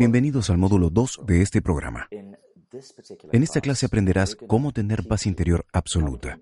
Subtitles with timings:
[0.00, 2.08] Bienvenidos al módulo 2 de este programa.
[2.10, 6.40] En esta clase aprenderás cómo tener paz interior absoluta.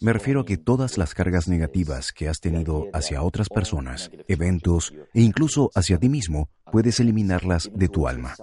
[0.00, 4.92] Me refiero a que todas las cargas negativas que has tenido hacia otras personas, eventos
[5.14, 8.34] e incluso hacia ti mismo, puedes eliminarlas de tu alma.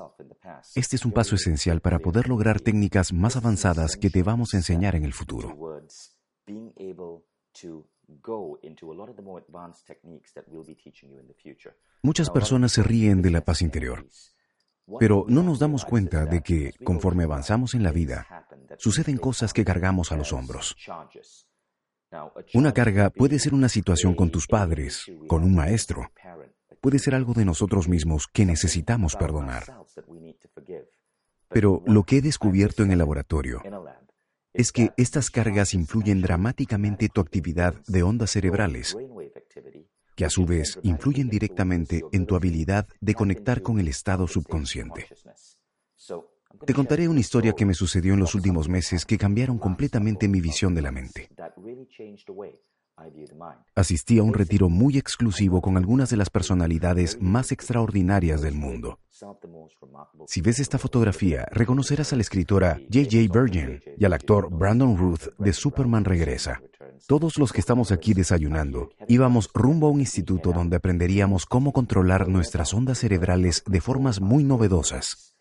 [0.75, 4.57] Este es un paso esencial para poder lograr técnicas más avanzadas que te vamos a
[4.57, 5.82] enseñar en el futuro.
[12.04, 14.08] Muchas personas se ríen de la paz interior,
[14.99, 19.66] pero no nos damos cuenta de que, conforme avanzamos en la vida, suceden cosas que
[19.66, 20.76] cargamos a los hombros.
[22.54, 26.12] Una carga puede ser una situación con tus padres, con un maestro,
[26.82, 29.63] puede ser algo de nosotros mismos que necesitamos perdonar.
[31.48, 33.62] Pero lo que he descubierto en el laboratorio
[34.54, 38.98] es que estas cargas influyen dramáticamente tu actividad de ondas cerebrales,
[40.16, 45.08] que a su vez influyen directamente en tu habilidad de conectar con el estado subconsciente.
[46.66, 50.41] Te contaré una historia que me sucedió en los últimos meses que cambiaron completamente mi
[50.41, 51.30] visión de la mente.
[53.74, 58.99] Asistí a un retiro muy exclusivo con algunas de las personalidades más extraordinarias del mundo.
[60.27, 63.18] Si ves esta fotografía, reconocerás a la escritora J.J.
[63.32, 66.62] Virgin y al actor Brandon Ruth de Superman Regresa.
[67.08, 72.28] Todos los que estamos aquí desayunando íbamos rumbo a un instituto donde aprenderíamos cómo controlar
[72.28, 75.36] nuestras ondas cerebrales de formas muy novedosas.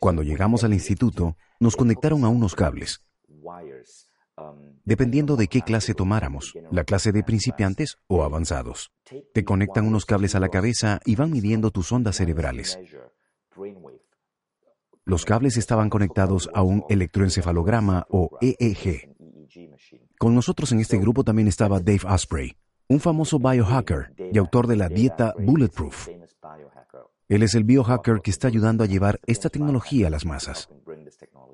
[0.00, 3.07] Cuando llegamos al instituto, nos conectaron a unos cables
[4.88, 8.90] dependiendo de qué clase tomáramos, la clase de principiantes o avanzados.
[9.34, 12.78] Te conectan unos cables a la cabeza y van midiendo tus ondas cerebrales.
[15.04, 19.14] Los cables estaban conectados a un electroencefalograma o EEG.
[20.18, 22.56] Con nosotros en este grupo también estaba Dave Asprey,
[22.88, 26.08] un famoso biohacker y autor de la dieta Bulletproof.
[27.28, 30.70] Él es el biohacker que está ayudando a llevar esta tecnología a las masas.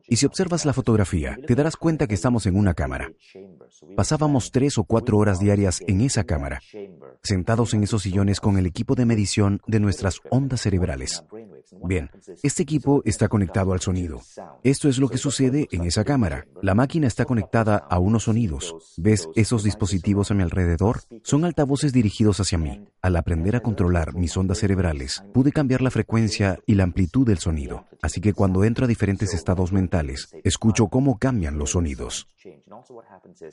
[0.06, 3.10] Y si observas la fotografía, te darás cuenta que estamos en una cámara.
[3.96, 6.60] Pasábamos tres o cuatro horas diarias en esa cámara,
[7.22, 11.24] sentados en esos sillones con el equipo de medición de nuestras ondas cerebrales.
[11.84, 12.10] Bien,
[12.42, 14.20] este equipo está conectado al sonido.
[14.62, 16.46] Esto es lo que sucede en esa cámara.
[16.62, 18.74] La máquina está conectada a unos sonidos.
[18.96, 21.00] ¿Ves esos dispositivos a mi alrededor?
[21.22, 22.84] Son altavoces dirigidos hacia mí.
[23.02, 27.38] Al aprender a controlar mis ondas cerebrales, pude cambiar la frecuencia y la amplitud del
[27.38, 27.86] sonido.
[28.02, 32.28] Así que cuando entro a diferentes estados mentales, escucho cómo cambian los sonidos.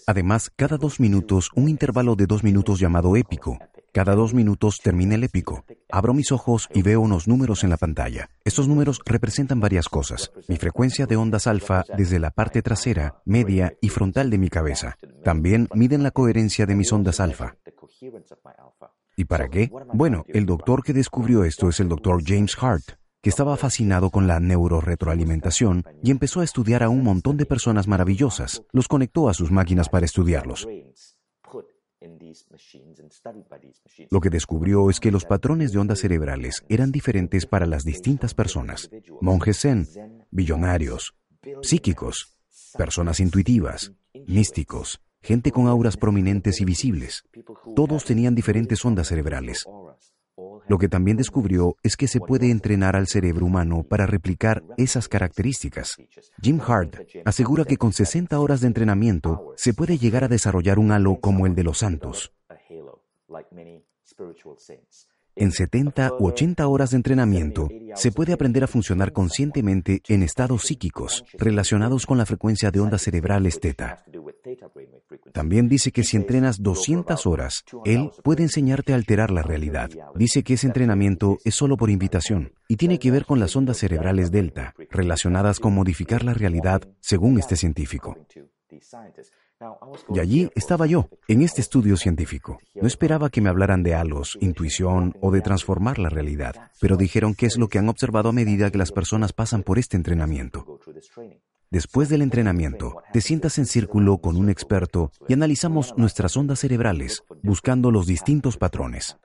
[0.07, 3.57] Además, cada dos minutos, un intervalo de dos minutos llamado épico.
[3.93, 5.65] Cada dos minutos termina el épico.
[5.89, 8.29] Abro mis ojos y veo unos números en la pantalla.
[8.45, 10.31] Estos números representan varias cosas.
[10.47, 14.95] Mi frecuencia de ondas alfa desde la parte trasera, media y frontal de mi cabeza.
[15.25, 17.57] También miden la coherencia de mis ondas alfa.
[19.17, 19.69] ¿Y para qué?
[19.93, 24.25] Bueno, el doctor que descubrió esto es el doctor James Hart, que estaba fascinado con
[24.25, 28.63] la neuroretroalimentación y empezó a estudiar a un montón de personas maravillosas.
[28.71, 30.65] Los conectó a sus máquinas para estudiarlos.
[34.09, 38.33] Lo que descubrió es que los patrones de ondas cerebrales eran diferentes para las distintas
[38.33, 38.89] personas.
[39.21, 39.87] Monjes zen,
[40.31, 41.13] billonarios,
[41.61, 42.37] psíquicos,
[42.77, 43.93] personas intuitivas,
[44.27, 47.23] místicos, gente con auras prominentes y visibles.
[47.75, 49.65] Todos tenían diferentes ondas cerebrales.
[50.67, 55.07] Lo que también descubrió es que se puede entrenar al cerebro humano para replicar esas
[55.07, 55.97] características.
[56.41, 60.91] Jim Hart asegura que con 60 horas de entrenamiento se puede llegar a desarrollar un
[60.91, 62.33] halo como el de los santos.
[65.35, 70.63] En 70 u 80 horas de entrenamiento, se puede aprender a funcionar conscientemente en estados
[70.63, 74.03] psíquicos relacionados con la frecuencia de ondas cerebrales teta.
[75.33, 79.89] También dice que si entrenas 200 horas, él puede enseñarte a alterar la realidad.
[80.15, 83.77] Dice que ese entrenamiento es solo por invitación y tiene que ver con las ondas
[83.77, 88.17] cerebrales delta, relacionadas con modificar la realidad según este científico.
[90.13, 92.59] Y allí estaba yo, en este estudio científico.
[92.73, 97.35] No esperaba que me hablaran de halos, intuición o de transformar la realidad, pero dijeron
[97.35, 100.79] que es lo que han observado a medida que las personas pasan por este entrenamiento.
[101.71, 107.23] Después del entrenamiento, te sientas en círculo con un experto y analizamos nuestras ondas cerebrales,
[107.43, 109.17] buscando los distintos patrones.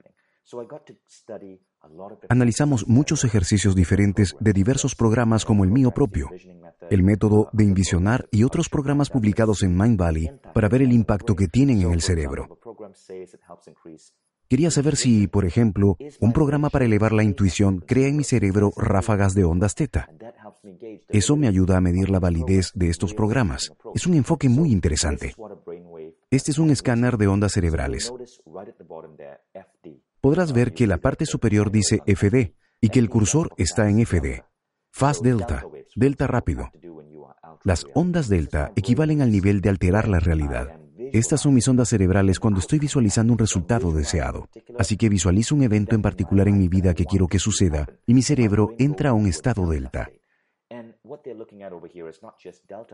[2.29, 6.31] Analizamos muchos ejercicios diferentes de diversos programas como el mío propio,
[6.89, 11.35] el método de Invisionar y otros programas publicados en Mind Valley para ver el impacto
[11.35, 12.61] que tienen en el cerebro.
[14.49, 18.71] Quería saber si, por ejemplo, un programa para elevar la intuición crea en mi cerebro
[18.77, 20.09] ráfagas de ondas teta.
[21.09, 23.73] Eso me ayuda a medir la validez de estos programas.
[23.95, 25.35] Es un enfoque muy interesante.
[26.31, 28.13] Este es un escáner de ondas cerebrales.
[30.21, 34.45] Podrás ver que la parte superior dice FD, y que el cursor está en FD.
[34.93, 35.65] Fast delta,
[35.95, 36.71] delta rápido.
[37.65, 40.81] Las ondas delta equivalen al nivel de alterar la realidad.
[41.13, 44.49] Estas son mis ondas cerebrales cuando estoy visualizando un resultado deseado.
[44.79, 48.15] Así que visualizo un evento en particular en mi vida que quiero que suceda y
[48.15, 50.11] mi cerebro entra a un estado delta.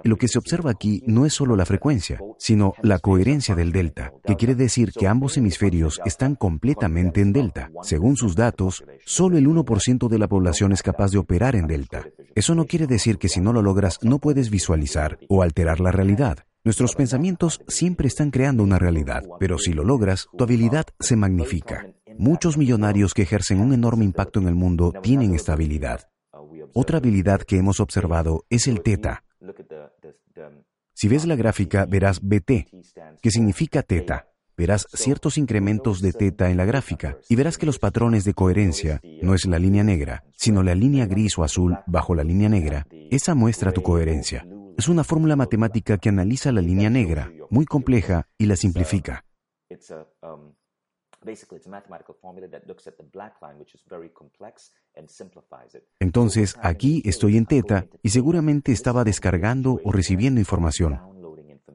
[0.04, 4.12] Lo que se observa aquí no es solo la frecuencia, sino la coherencia del delta,
[4.24, 7.70] que quiere decir que ambos hemisferios están completamente en delta.
[7.82, 12.06] Según sus datos, solo el 1% de la población es capaz de operar en delta.
[12.34, 15.92] Eso no quiere decir que si no lo logras no puedes visualizar o alterar la
[15.92, 16.38] realidad.
[16.64, 21.88] Nuestros pensamientos siempre están creando una realidad, pero si lo logras, tu habilidad se magnifica.
[22.18, 26.11] Muchos millonarios que ejercen un enorme impacto en el mundo tienen esta habilidad.
[26.74, 29.24] Otra habilidad que hemos observado es el teta.
[30.94, 32.66] Si ves la gráfica, verás BT,
[33.20, 34.28] que significa teta.
[34.56, 39.00] Verás ciertos incrementos de teta en la gráfica y verás que los patrones de coherencia
[39.22, 42.86] no es la línea negra, sino la línea gris o azul bajo la línea negra.
[43.10, 44.46] Esa muestra tu coherencia.
[44.76, 49.24] Es una fórmula matemática que analiza la línea negra, muy compleja, y la simplifica.
[56.00, 61.00] Entonces, aquí estoy en teta y seguramente estaba descargando o recibiendo información.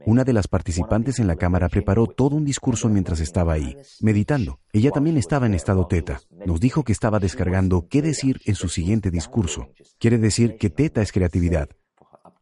[0.06, 4.62] Una de las participantes en la cámara preparó todo un discurso mientras estaba ahí, meditando.
[4.72, 6.22] Ella también estaba en estado teta.
[6.46, 9.68] Nos dijo que estaba descargando qué decir en su siguiente discurso.
[10.00, 11.70] Quiere decir que teta es creatividad,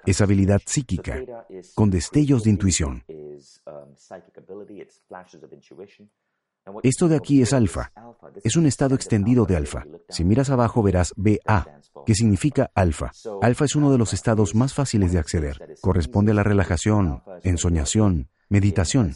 [0.05, 1.23] es habilidad psíquica,
[1.73, 3.03] con destellos de intuición.
[6.83, 7.91] Esto de aquí es alfa.
[8.43, 9.85] Es un estado extendido de alfa.
[10.09, 13.11] Si miras abajo verás BA, que significa alfa.
[13.41, 15.77] Alfa es uno de los estados más fáciles de acceder.
[15.81, 19.15] Corresponde a la relajación, ensoñación, meditación.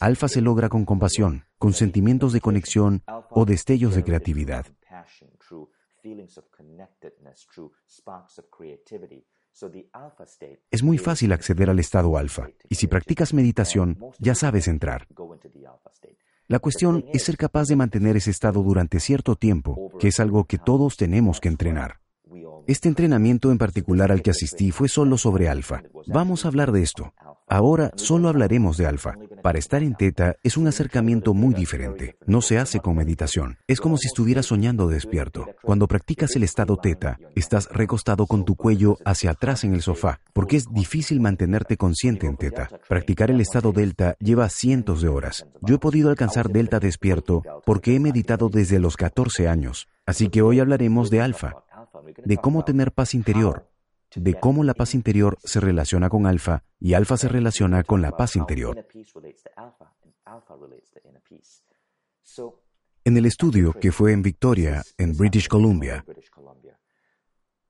[0.00, 4.66] Alfa se logra con compasión, con sentimientos de conexión o destellos de creatividad.
[10.70, 15.06] Es muy fácil acceder al estado alfa y si practicas meditación ya sabes entrar.
[16.46, 20.44] La cuestión es ser capaz de mantener ese estado durante cierto tiempo, que es algo
[20.44, 22.00] que todos tenemos que entrenar.
[22.66, 25.82] Este entrenamiento en particular al que asistí fue solo sobre alfa.
[26.06, 27.12] Vamos a hablar de esto.
[27.48, 29.16] Ahora solo hablaremos de alfa.
[29.42, 32.16] Para estar en teta es un acercamiento muy diferente.
[32.24, 33.58] No se hace con meditación.
[33.66, 35.48] Es como si estuvieras soñando despierto.
[35.60, 40.20] Cuando practicas el estado teta, estás recostado con tu cuello hacia atrás en el sofá,
[40.32, 42.70] porque es difícil mantenerte consciente en teta.
[42.88, 45.46] Practicar el estado delta lleva cientos de horas.
[45.62, 49.88] Yo he podido alcanzar delta despierto porque he meditado desde los 14 años.
[50.06, 51.54] Así que hoy hablaremos de alfa,
[52.24, 53.70] de cómo tener paz interior,
[54.14, 58.16] de cómo la paz interior se relaciona con alfa y alfa se relaciona con la
[58.16, 58.86] paz interior.
[63.04, 66.04] En el estudio que fue en Victoria, en British Columbia,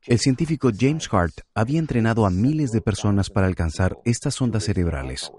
[0.06, 5.30] el científico James Hart había entrenado a miles de personas para alcanzar estas ondas cerebrales.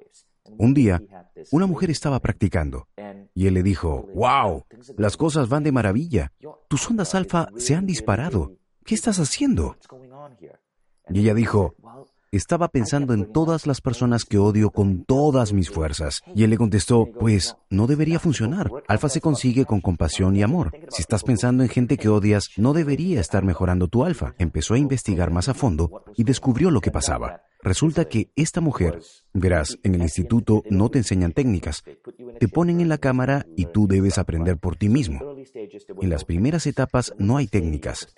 [0.57, 1.01] Un día,
[1.51, 2.87] una mujer estaba practicando
[3.33, 4.65] y él le dijo, ¡Wow!
[4.97, 6.31] Las cosas van de maravilla.
[6.67, 8.55] Tus ondas alfa se han disparado.
[8.85, 9.77] ¿Qué estás haciendo?
[11.09, 11.75] Y ella dijo,
[12.31, 16.21] estaba pensando en todas las personas que odio con todas mis fuerzas.
[16.33, 18.71] Y él le contestó, pues no debería funcionar.
[18.87, 20.71] Alfa se consigue con compasión y amor.
[20.89, 24.33] Si estás pensando en gente que odias, no debería estar mejorando tu alfa.
[24.37, 27.41] Empezó a investigar más a fondo y descubrió lo que pasaba.
[27.63, 28.99] Resulta que esta mujer,
[29.33, 31.83] verás, en el instituto no te enseñan técnicas,
[32.39, 35.35] te ponen en la cámara y tú debes aprender por ti mismo.
[36.01, 38.15] En las primeras etapas no hay técnicas.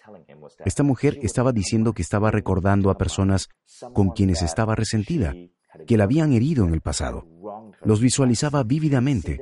[0.66, 3.50] Esta mujer estaba diciendo que estaba recordando a personas
[3.94, 5.36] con quienes estaba resentida,
[5.88, 7.28] que la habían herido en el pasado.
[7.84, 9.42] Los visualizaba vívidamente,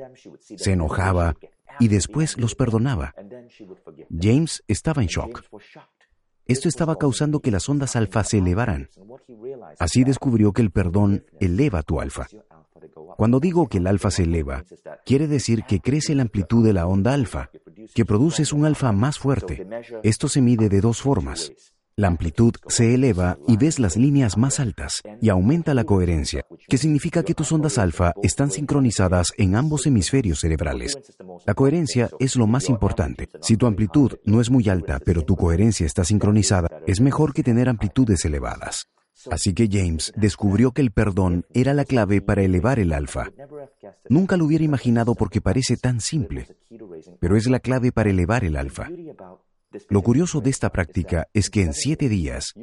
[0.56, 1.34] se enojaba
[1.78, 3.14] y después los perdonaba.
[4.10, 5.42] James estaba en shock.
[6.46, 8.88] Esto estaba causando que las ondas alfa se elevaran.
[9.78, 12.26] Así descubrió que el perdón eleva tu alfa.
[13.16, 14.64] Cuando digo que el alfa se eleva,
[15.04, 17.50] quiere decir que crece la amplitud de la onda alfa,
[17.94, 19.66] que produces un alfa más fuerte.
[20.02, 21.52] Esto se mide de dos formas.
[21.94, 26.78] La amplitud se eleva y ves las líneas más altas y aumenta la coherencia, que
[26.78, 30.96] significa que tus ondas alfa están sincronizadas en ambos hemisferios cerebrales.
[31.46, 33.28] La coherencia es lo más importante.
[33.42, 37.42] Si tu amplitud no es muy alta, pero tu coherencia está sincronizada, es mejor que
[37.42, 38.86] tener amplitudes elevadas.
[39.30, 43.26] Así que James descubrió que el perdón era la clave para elevar el alfa.
[44.08, 46.48] Nunca lo hubiera imaginado porque parece tan simple,
[47.20, 48.88] pero es la clave para elevar el alfa.
[49.88, 52.54] Lo curioso de esta práctica es que en siete días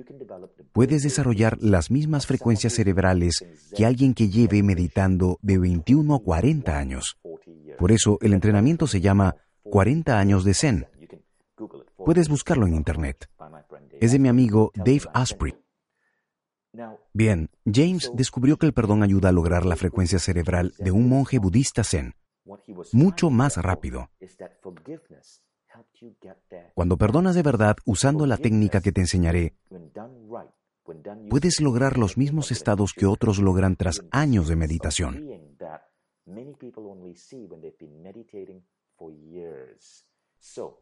[0.71, 3.43] puedes desarrollar las mismas frecuencias cerebrales
[3.75, 7.17] que alguien que lleve meditando de 21 a 40 años.
[7.77, 10.87] Por eso el entrenamiento se llama 40 años de Zen.
[11.97, 13.29] Puedes buscarlo en Internet.
[13.99, 15.55] Es de mi amigo Dave Asprey.
[17.13, 21.39] Bien, James descubrió que el perdón ayuda a lograr la frecuencia cerebral de un monje
[21.39, 22.13] budista zen
[22.91, 24.09] mucho más rápido.
[26.73, 29.55] Cuando perdonas de verdad usando la técnica que te enseñaré,
[31.29, 35.25] puedes lograr los mismos estados que otros logran tras años de meditación.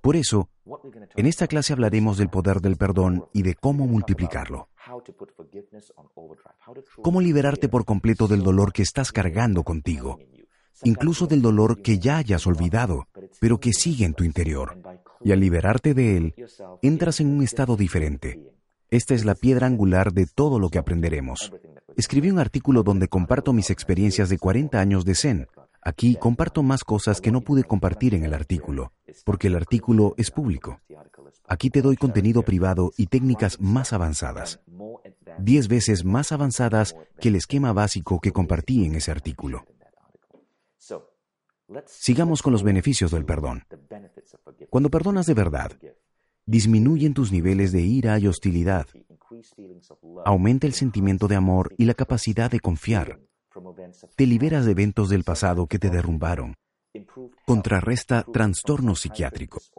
[0.01, 0.49] Por eso,
[1.15, 4.69] en esta clase hablaremos del poder del perdón y de cómo multiplicarlo.
[7.01, 10.19] Cómo liberarte por completo del dolor que estás cargando contigo,
[10.83, 13.07] incluso del dolor que ya hayas olvidado,
[13.39, 14.77] pero que sigue en tu interior.
[15.23, 16.35] Y al liberarte de él,
[16.81, 18.53] entras en un estado diferente.
[18.89, 21.51] Esta es la piedra angular de todo lo que aprenderemos.
[21.97, 25.47] Escribí un artículo donde comparto mis experiencias de 40 años de Zen.
[25.81, 28.93] Aquí comparto más cosas que no pude compartir en el artículo,
[29.25, 30.79] porque el artículo es público.
[31.47, 34.59] Aquí te doy contenido privado y técnicas más avanzadas,
[35.39, 39.65] diez veces más avanzadas que el esquema básico que compartí en ese artículo.
[41.85, 43.63] Sigamos con los beneficios del perdón.
[44.69, 45.71] Cuando perdonas de verdad,
[46.45, 48.87] disminuyen tus niveles de ira y hostilidad,
[50.25, 53.19] aumenta el sentimiento de amor y la capacidad de confiar,
[54.15, 56.55] te liberas de eventos del pasado que te derrumbaron,
[57.45, 59.71] contrarresta trastornos psiquiátricos,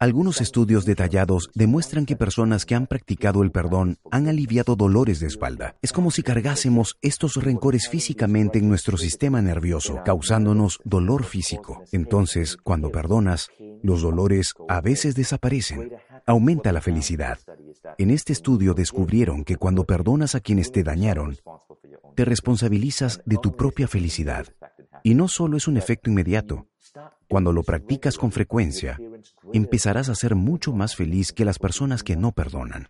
[0.00, 5.26] algunos estudios detallados demuestran que personas que han practicado el perdón han aliviado dolores de
[5.26, 5.74] espalda.
[5.82, 11.82] Es como si cargásemos estos rencores físicamente en nuestro sistema nervioso, causándonos dolor físico.
[11.90, 13.48] Entonces, cuando perdonas,
[13.82, 15.90] los dolores a veces desaparecen.
[16.26, 17.38] Aumenta la felicidad.
[17.96, 21.38] En este estudio descubrieron que cuando perdonas a quienes te dañaron,
[22.14, 24.46] te responsabilizas de tu propia felicidad.
[25.02, 26.67] Y no solo es un efecto inmediato.
[27.28, 28.98] Cuando lo practicas con frecuencia,
[29.52, 32.88] empezarás a ser mucho más feliz que las personas que no perdonan.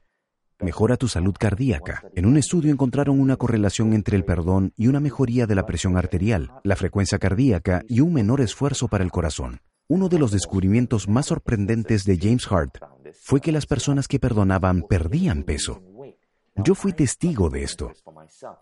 [0.61, 2.03] Mejora tu salud cardíaca.
[2.15, 5.97] En un estudio encontraron una correlación entre el perdón y una mejoría de la presión
[5.97, 9.61] arterial, la frecuencia cardíaca y un menor esfuerzo para el corazón.
[9.89, 12.79] Uno de los descubrimientos más sorprendentes de James Hart
[13.21, 15.83] fue que las personas que perdonaban perdían peso.
[16.57, 17.93] Yo fui testigo de esto.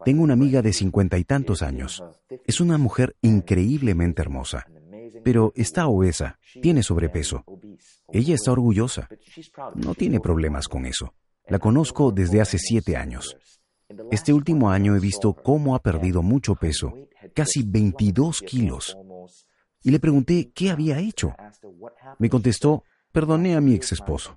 [0.04, 2.04] Tengo una amiga de cincuenta y tantos años.
[2.46, 4.66] Es una mujer increíblemente hermosa,
[5.26, 7.44] pero está obesa, tiene sobrepeso.
[8.12, 9.08] Ella está orgullosa.
[9.74, 11.14] No tiene problemas con eso.
[11.48, 13.36] La conozco desde hace siete años.
[14.12, 16.94] Este último año he visto cómo ha perdido mucho peso,
[17.34, 18.96] casi 22 kilos.
[19.82, 21.34] Y le pregunté qué había hecho.
[22.20, 24.36] Me contestó, perdoné a mi ex esposo.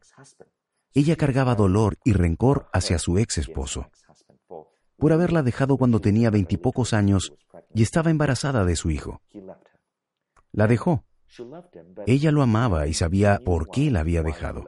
[0.95, 3.91] Ella cargaba dolor y rencor hacia su ex esposo
[4.97, 7.33] por haberla dejado cuando tenía veintipocos años
[7.73, 9.21] y estaba embarazada de su hijo.
[10.51, 11.03] La dejó.
[12.05, 14.65] Ella lo amaba y sabía por qué la había dejado.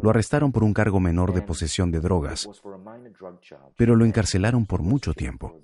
[0.00, 2.48] Lo arrestaron por un cargo menor de posesión de drogas,
[3.76, 5.60] pero lo encarcelaron por mucho tiempo.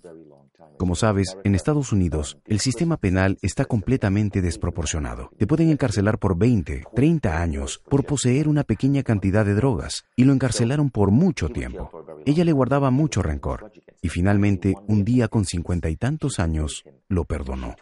[0.79, 5.31] Como sabes, en Estados Unidos, el sistema penal está completamente desproporcionado.
[5.37, 10.25] Te pueden encarcelar por 20, 30 años por poseer una pequeña cantidad de drogas, y
[10.25, 11.91] lo encarcelaron por mucho tiempo.
[12.25, 17.25] Ella le guardaba mucho rencor, y finalmente, un día con cincuenta y tantos años, lo
[17.25, 17.75] perdonó.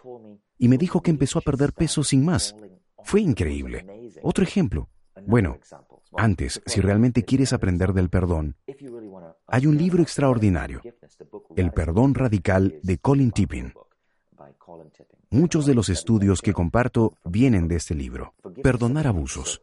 [0.59, 2.55] Y me dijo que empezó a perder peso sin más.
[3.05, 3.87] Fue increíble.
[4.23, 4.89] Otro ejemplo.
[5.27, 5.59] Bueno,
[6.17, 8.57] antes, si realmente quieres aprender del perdón,
[9.47, 10.81] hay un libro extraordinario,
[11.57, 13.73] El perdón radical de Colin Tipping.
[15.31, 18.35] Muchos de los estudios que comparto vienen de este libro.
[18.63, 19.63] Perdonar abusos.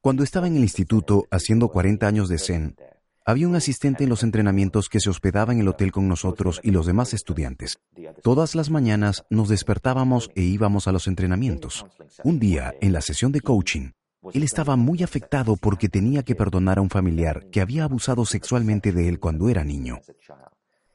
[0.00, 2.76] Cuando estaba en el instituto haciendo 40 años de Zen,
[3.24, 6.70] había un asistente en los entrenamientos que se hospedaba en el hotel con nosotros y
[6.70, 7.78] los demás estudiantes.
[8.22, 11.86] Todas las mañanas nos despertábamos e íbamos a los entrenamientos.
[12.22, 13.90] Un día, en la sesión de coaching,
[14.32, 18.92] él estaba muy afectado porque tenía que perdonar a un familiar que había abusado sexualmente
[18.92, 20.00] de él cuando era niño.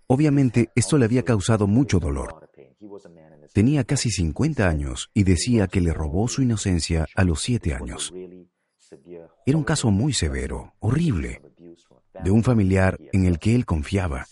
[0.08, 2.50] Obviamente, esto le había causado mucho dolor.
[3.54, 8.14] Tenía casi 50 años y decía que le robó su inocencia a los 7 años.
[9.46, 11.42] Era un caso muy severo, horrible,
[12.24, 14.26] de un familiar en el que él confiaba.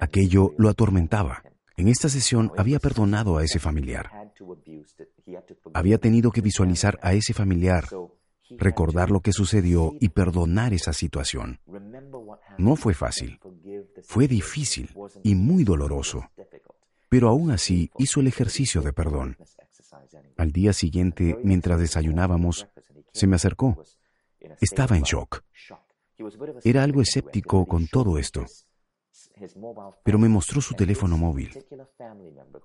[0.00, 1.42] Aquello lo atormentaba.
[1.76, 4.10] En esta sesión había perdonado a ese familiar.
[5.74, 7.84] Había tenido que visualizar a ese familiar,
[8.58, 11.60] recordar lo que sucedió y perdonar esa situación.
[12.58, 13.38] No fue fácil,
[14.02, 14.90] fue difícil
[15.22, 16.30] y muy doloroso,
[17.08, 19.36] pero aún así hizo el ejercicio de perdón.
[20.36, 22.66] Al día siguiente, mientras desayunábamos,
[23.12, 23.82] se me acercó.
[24.60, 25.42] Estaba en shock.
[26.64, 28.44] Era algo escéptico con todo esto
[30.04, 31.50] pero me mostró su teléfono móvil.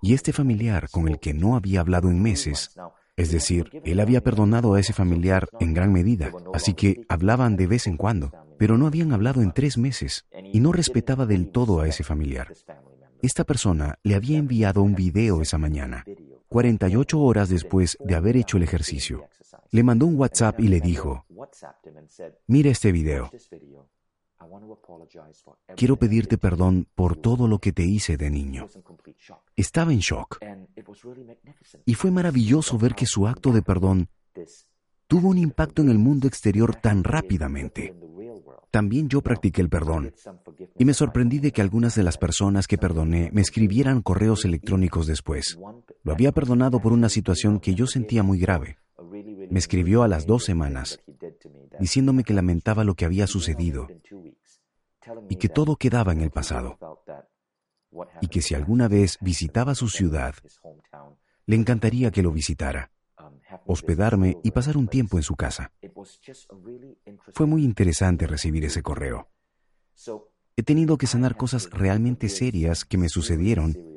[0.01, 2.75] Y este familiar con el que no había hablado en meses
[3.15, 7.65] Es decir, él había perdonado a ese familiar en gran medida, así que hablaban de
[7.65, 11.79] vez en cuando, pero no habían hablado en tres meses y no respetaba del todo
[11.79, 12.53] a ese familiar.
[13.23, 16.05] Esta persona le había enviado un video esa mañana,
[16.49, 19.25] 48 horas después de haber hecho el ejercicio.
[19.71, 21.25] Le mandó un WhatsApp y le dijo,
[22.47, 23.31] mira este video.
[25.75, 28.67] Quiero pedirte perdón por todo lo que te hice de niño.
[29.55, 30.39] Estaba en shock.
[31.85, 34.09] Y fue maravilloso ver que su acto de perdón
[35.07, 37.95] tuvo un impacto en el mundo exterior tan rápidamente.
[38.69, 40.13] También yo practiqué el perdón
[40.77, 45.07] y me sorprendí de que algunas de las personas que perdoné me escribieran correos electrónicos
[45.07, 45.57] después.
[46.03, 48.77] Lo había perdonado por una situación que yo sentía muy grave.
[49.49, 50.99] Me escribió a las dos semanas
[51.79, 53.87] diciéndome que lamentaba lo que había sucedido
[55.29, 56.77] y que todo quedaba en el pasado
[58.21, 60.35] y que si alguna vez visitaba su ciudad,
[61.45, 62.91] le encantaría que lo visitara,
[63.65, 65.71] hospedarme y pasar un tiempo en su casa.
[67.33, 69.29] Fue muy interesante recibir ese correo.
[70.55, 73.96] He tenido que sanar cosas realmente serias que me sucedieron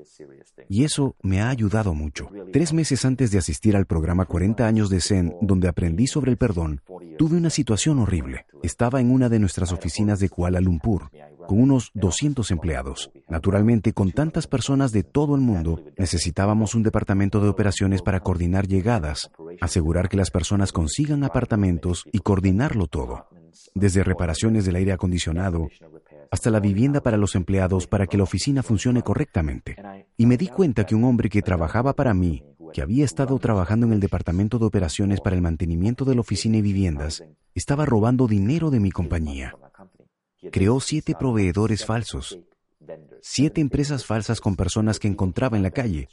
[0.68, 2.28] y eso me ha ayudado mucho.
[2.52, 6.36] Tres meses antes de asistir al programa 40 años de Zen, donde aprendí sobre el
[6.36, 6.82] perdón,
[7.18, 8.46] tuve una situación horrible.
[8.62, 11.10] Estaba en una de nuestras oficinas de Kuala Lumpur,
[11.46, 13.10] con unos 200 empleados.
[13.28, 18.68] Naturalmente, con tantas personas de todo el mundo, necesitábamos un departamento de operaciones para coordinar
[18.68, 23.26] llegadas, asegurar que las personas consigan apartamentos y coordinarlo todo,
[23.74, 25.68] desde reparaciones del aire acondicionado
[26.30, 29.76] hasta la vivienda para los empleados para que la oficina funcione correctamente.
[30.16, 33.86] Y me di cuenta que un hombre que trabajaba para mí, que había estado trabajando
[33.86, 37.24] en el departamento de operaciones para el mantenimiento de la oficina y viviendas,
[37.54, 39.54] estaba robando dinero de mi compañía.
[40.52, 42.38] Creó siete proveedores falsos,
[43.20, 46.08] siete empresas falsas con personas que encontraba en la calle,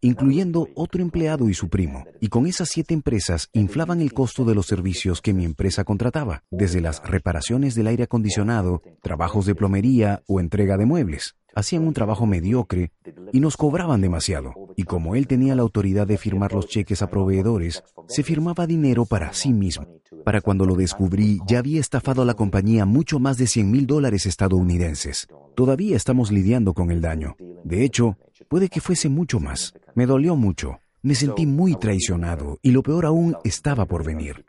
[0.00, 2.04] incluyendo otro empleado y su primo.
[2.20, 6.44] Y con esas siete empresas inflaban el costo de los servicios que mi empresa contrataba,
[6.50, 11.36] desde las reparaciones del aire acondicionado, trabajos de plomería o entrega de muebles.
[11.54, 12.92] Hacían un trabajo mediocre
[13.32, 14.54] y nos cobraban demasiado.
[14.76, 19.06] Y como él tenía la autoridad de firmar los cheques a proveedores, se firmaba dinero
[19.06, 19.86] para sí mismo.
[20.24, 23.86] Para cuando lo descubrí, ya había estafado a la compañía mucho más de 100 mil
[23.86, 25.26] dólares estadounidenses.
[25.56, 27.34] Todavía estamos lidiando con el daño.
[27.64, 28.16] De hecho,
[28.48, 29.74] puede que fuese mucho más.
[29.94, 30.80] Me dolió mucho.
[31.02, 34.44] Me sentí muy traicionado y lo peor aún estaba por venir.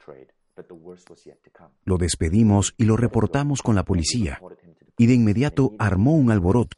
[1.83, 4.39] Lo despedimos y lo reportamos con la policía
[4.97, 6.75] y de inmediato armó un alboroto.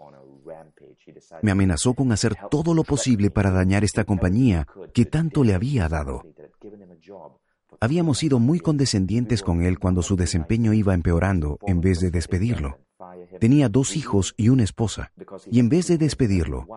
[1.41, 5.89] Me amenazó con hacer todo lo posible para dañar esta compañía que tanto le había
[5.89, 6.23] dado.
[7.79, 12.79] Habíamos sido muy condescendientes con él cuando su desempeño iba empeorando en vez de despedirlo.
[13.39, 15.11] Tenía dos hijos y una esposa,
[15.49, 16.67] y en vez de despedirlo,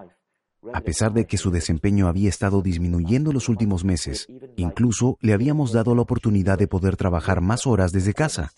[0.73, 5.73] a pesar de que su desempeño había estado disminuyendo los últimos meses, incluso le habíamos
[5.73, 8.53] dado la oportunidad de poder trabajar más horas desde casa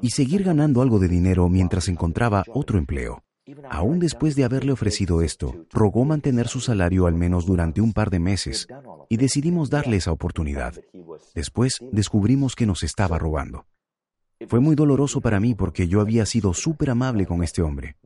[0.00, 3.22] y seguir ganando algo de dinero mientras encontraba otro empleo.
[3.68, 8.08] Aún después de haberle ofrecido esto, rogó mantener su salario al menos durante un par
[8.08, 8.66] de meses
[9.10, 10.74] y decidimos darle esa oportunidad.
[11.34, 13.66] Después descubrimos que nos estaba robando.
[14.48, 17.96] Fue muy doloroso para mí porque yo había sido súper amable con este hombre.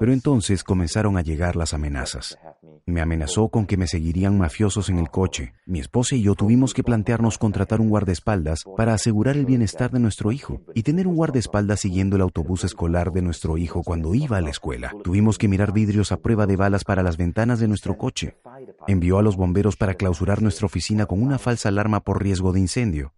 [0.00, 2.38] Pero entonces comenzaron a llegar las amenazas.
[2.86, 5.52] Me amenazó con que me seguirían mafiosos en el coche.
[5.66, 10.00] Mi esposa y yo tuvimos que plantearnos contratar un guardaespaldas para asegurar el bienestar de
[10.00, 14.38] nuestro hijo y tener un guardaespaldas siguiendo el autobús escolar de nuestro hijo cuando iba
[14.38, 14.94] a la escuela.
[15.04, 18.38] Tuvimos que mirar vidrios a prueba de balas para las ventanas de nuestro coche.
[18.88, 22.60] Envió a los bomberos para clausurar nuestra oficina con una falsa alarma por riesgo de
[22.60, 23.12] incendio.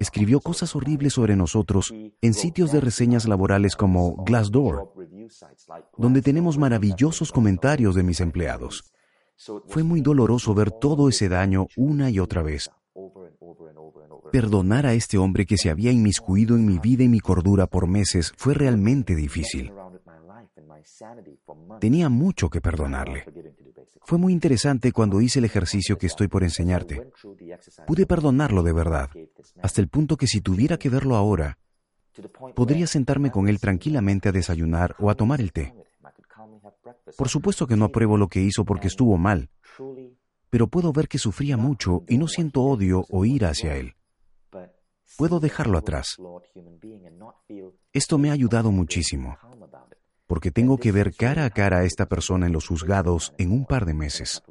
[0.00, 4.92] Escribió cosas horribles sobre nosotros en sitios de reseñas laborales como Glassdoor,
[5.96, 8.84] donde tenemos maravillosos comentarios de mis empleados.
[9.66, 12.70] Fue muy doloroso ver todo ese daño una y otra vez.
[14.32, 17.86] Perdonar a este hombre que se había inmiscuido en mi vida y mi cordura por
[17.86, 19.72] meses fue realmente difícil.
[21.80, 23.24] Tenía mucho que perdonarle.
[24.02, 27.10] Fue muy interesante cuando hice el ejercicio que estoy por enseñarte.
[27.86, 29.10] Pude perdonarlo de verdad,
[29.62, 31.58] hasta el punto que si tuviera que verlo ahora,
[32.54, 35.74] podría sentarme con él tranquilamente a desayunar o a tomar el té.
[37.16, 39.50] Por supuesto que no apruebo lo que hizo porque estuvo mal,
[40.50, 43.94] pero puedo ver que sufría mucho y no siento odio o ira hacia él.
[45.16, 46.16] Puedo dejarlo atrás.
[47.92, 49.36] Esto me ha ayudado muchísimo
[50.26, 53.66] porque tengo que ver cara a cara a esta persona en los juzgados en un
[53.66, 54.42] par de meses.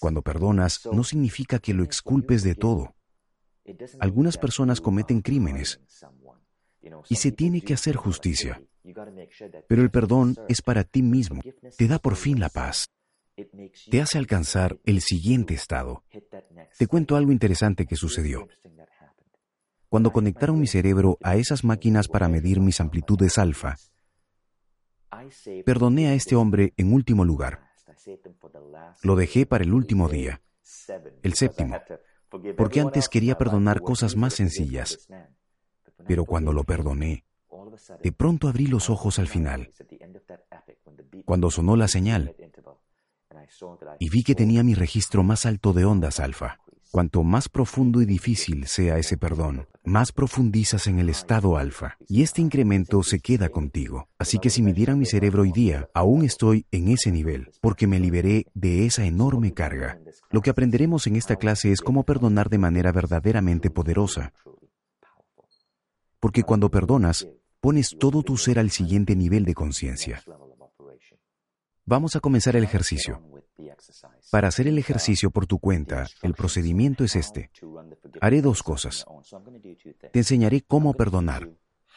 [0.00, 2.94] Cuando perdonas, no significa que lo exculpes de todo.
[4.00, 5.80] Algunas personas cometen crímenes
[7.08, 8.62] y se tiene que hacer justicia.
[9.68, 11.42] Pero el perdón es para ti mismo,
[11.76, 12.86] te da por fin la paz.
[13.90, 16.02] te hace alcanzar el siguiente estado.
[16.76, 18.48] Te cuento algo interesante que sucedió.
[19.88, 23.76] Cuando conectaron mi cerebro a esas máquinas para medir mis amplitudes alfa,
[25.64, 27.68] perdoné a este hombre en último lugar.
[29.02, 30.42] Lo dejé para el último día,
[31.22, 31.76] el séptimo,
[32.56, 35.08] porque antes quería perdonar cosas más sencillas.
[36.08, 37.24] Pero cuando lo perdoné,
[38.02, 39.70] de pronto abrí los ojos al final,
[41.24, 42.34] cuando sonó la señal,
[43.98, 46.58] y vi que tenía mi registro más alto de ondas alfa.
[46.90, 52.22] Cuanto más profundo y difícil sea ese perdón, más profundizas en el estado alfa, y
[52.22, 54.08] este incremento se queda contigo.
[54.18, 58.00] Así que si midieran mi cerebro hoy día, aún estoy en ese nivel, porque me
[58.00, 60.00] liberé de esa enorme carga.
[60.30, 64.32] Lo que aprenderemos en esta clase es cómo perdonar de manera verdaderamente poderosa.
[66.20, 67.28] Porque cuando perdonas,
[67.60, 70.22] pones todo tu ser al siguiente nivel de conciencia.
[71.84, 73.22] Vamos a comenzar el ejercicio.
[74.30, 77.50] Para hacer el ejercicio por tu cuenta, el procedimiento es este.
[78.20, 79.06] Haré dos cosas.
[80.12, 81.50] Te enseñaré cómo perdonar,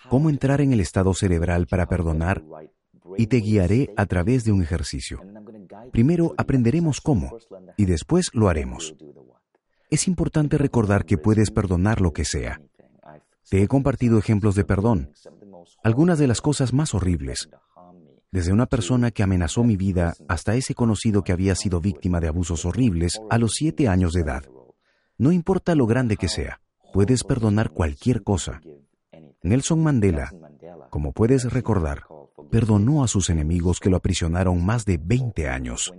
[0.10, 2.44] cómo entrar en el estado cerebral para perdonar
[3.18, 5.22] y te guiaré a través de un ejercicio.
[5.92, 7.38] Primero aprenderemos cómo
[7.78, 8.96] y después lo haremos.
[9.90, 12.62] Es importante recordar que puedes perdonar lo que sea.
[13.50, 15.14] Te he compartido ejemplos de perdón,
[15.84, 17.50] algunas de las cosas más horribles,
[18.32, 22.30] desde una persona que amenazó mi vida hasta ese conocido que había sido víctima de
[22.30, 24.44] abusos horribles a los siete años de edad.
[25.18, 26.62] No importa lo grande que sea,
[26.94, 28.62] puedes perdonar cualquier cosa.
[29.44, 30.32] Nelson Mandela,
[30.90, 32.04] como puedes recordar,
[32.50, 35.94] perdonó a sus enemigos que lo aprisionaron más de 20 años.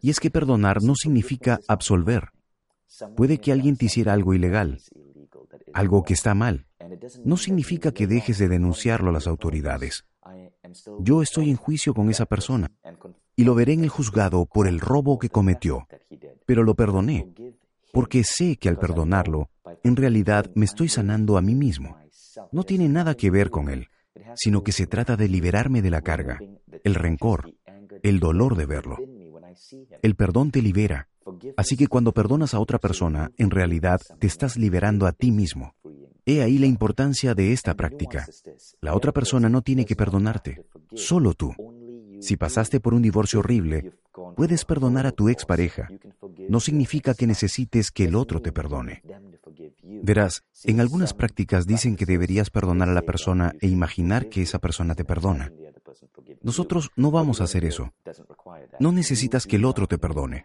[0.00, 2.30] Y es que perdonar no significa absolver.
[3.16, 4.80] Puede que alguien te hiciera algo ilegal,
[5.74, 6.66] algo que está mal.
[7.24, 10.06] No significa que dejes de denunciarlo a las autoridades.
[11.00, 12.70] Yo estoy en juicio con esa persona
[13.36, 15.86] y lo veré en el juzgado por el robo que cometió,
[16.46, 17.28] pero lo perdoné,
[17.92, 19.50] porque sé que al perdonarlo,
[19.82, 21.96] en realidad me estoy sanando a mí mismo.
[22.52, 23.88] No tiene nada que ver con él,
[24.34, 26.38] sino que se trata de liberarme de la carga,
[26.82, 27.52] el rencor,
[28.02, 28.98] el dolor de verlo.
[30.02, 31.08] El perdón te libera,
[31.56, 35.74] así que cuando perdonas a otra persona, en realidad te estás liberando a ti mismo.
[36.26, 38.26] He ahí la importancia de esta práctica.
[38.80, 41.54] La otra persona no tiene que perdonarte, solo tú.
[42.20, 43.92] Si pasaste por un divorcio horrible,
[44.34, 45.88] puedes perdonar a tu expareja.
[46.48, 49.02] No significa que necesites que el otro te perdone.
[49.82, 54.58] Verás, en algunas prácticas dicen que deberías perdonar a la persona e imaginar que esa
[54.58, 55.52] persona te perdona.
[56.42, 57.92] Nosotros no vamos a hacer eso.
[58.78, 60.44] No necesitas que el otro te perdone.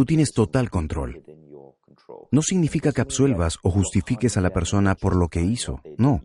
[0.00, 1.22] Tú tienes total control.
[2.30, 6.22] No significa que absuelvas o justifiques a la persona por lo que hizo, no.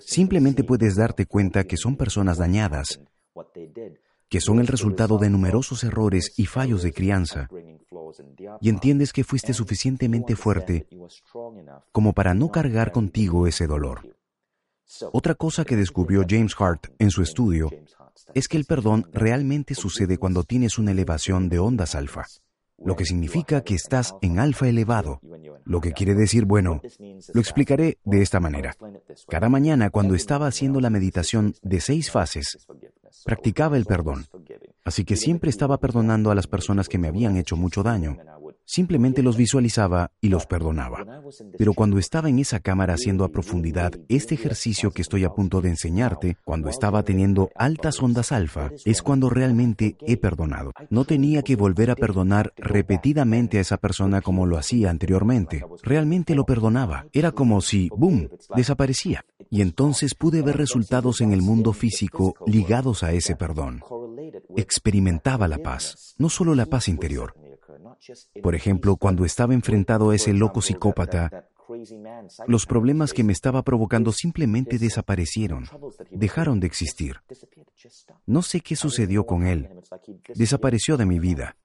[0.00, 3.00] Simplemente puedes darte cuenta que son personas dañadas,
[4.28, 7.48] que son el resultado de numerosos errores y fallos de crianza,
[8.60, 10.88] y entiendes que fuiste suficientemente fuerte
[11.92, 14.16] como para no cargar contigo ese dolor.
[15.12, 17.70] Otra cosa que descubrió James Hart en su estudio
[18.34, 22.24] es que el perdón realmente sucede cuando tienes una elevación de ondas alfa
[22.82, 25.20] lo que significa que estás en alfa elevado,
[25.64, 26.82] lo que quiere decir, bueno,
[27.32, 28.76] lo explicaré de esta manera.
[29.28, 32.66] Cada mañana cuando estaba haciendo la meditación de seis fases,
[33.24, 34.26] practicaba el perdón,
[34.84, 38.16] así que siempre estaba perdonando a las personas que me habían hecho mucho daño,
[38.66, 41.22] Simplemente los visualizaba y los perdonaba.
[41.58, 45.60] Pero cuando estaba en esa cámara haciendo a profundidad este ejercicio que estoy a punto
[45.60, 50.72] de enseñarte, cuando estaba teniendo altas ondas alfa, es cuando realmente he perdonado.
[50.90, 55.64] No tenía que volver a perdonar repetidamente a esa persona como lo hacía anteriormente.
[55.82, 57.06] Realmente lo perdonaba.
[57.12, 59.24] Era como si, ¡boom!, desaparecía.
[59.50, 63.82] Y entonces pude ver resultados en el mundo físico ligados a ese perdón.
[64.56, 67.34] Experimentaba la paz, no solo la paz interior,
[68.42, 71.48] por ejemplo, cuando estaba enfrentado a ese loco psicópata,
[72.46, 75.66] los problemas que me estaba provocando simplemente desaparecieron,
[76.10, 77.16] dejaron de existir.
[78.26, 79.68] No sé qué sucedió con él.
[80.34, 81.56] Desapareció de mi vida.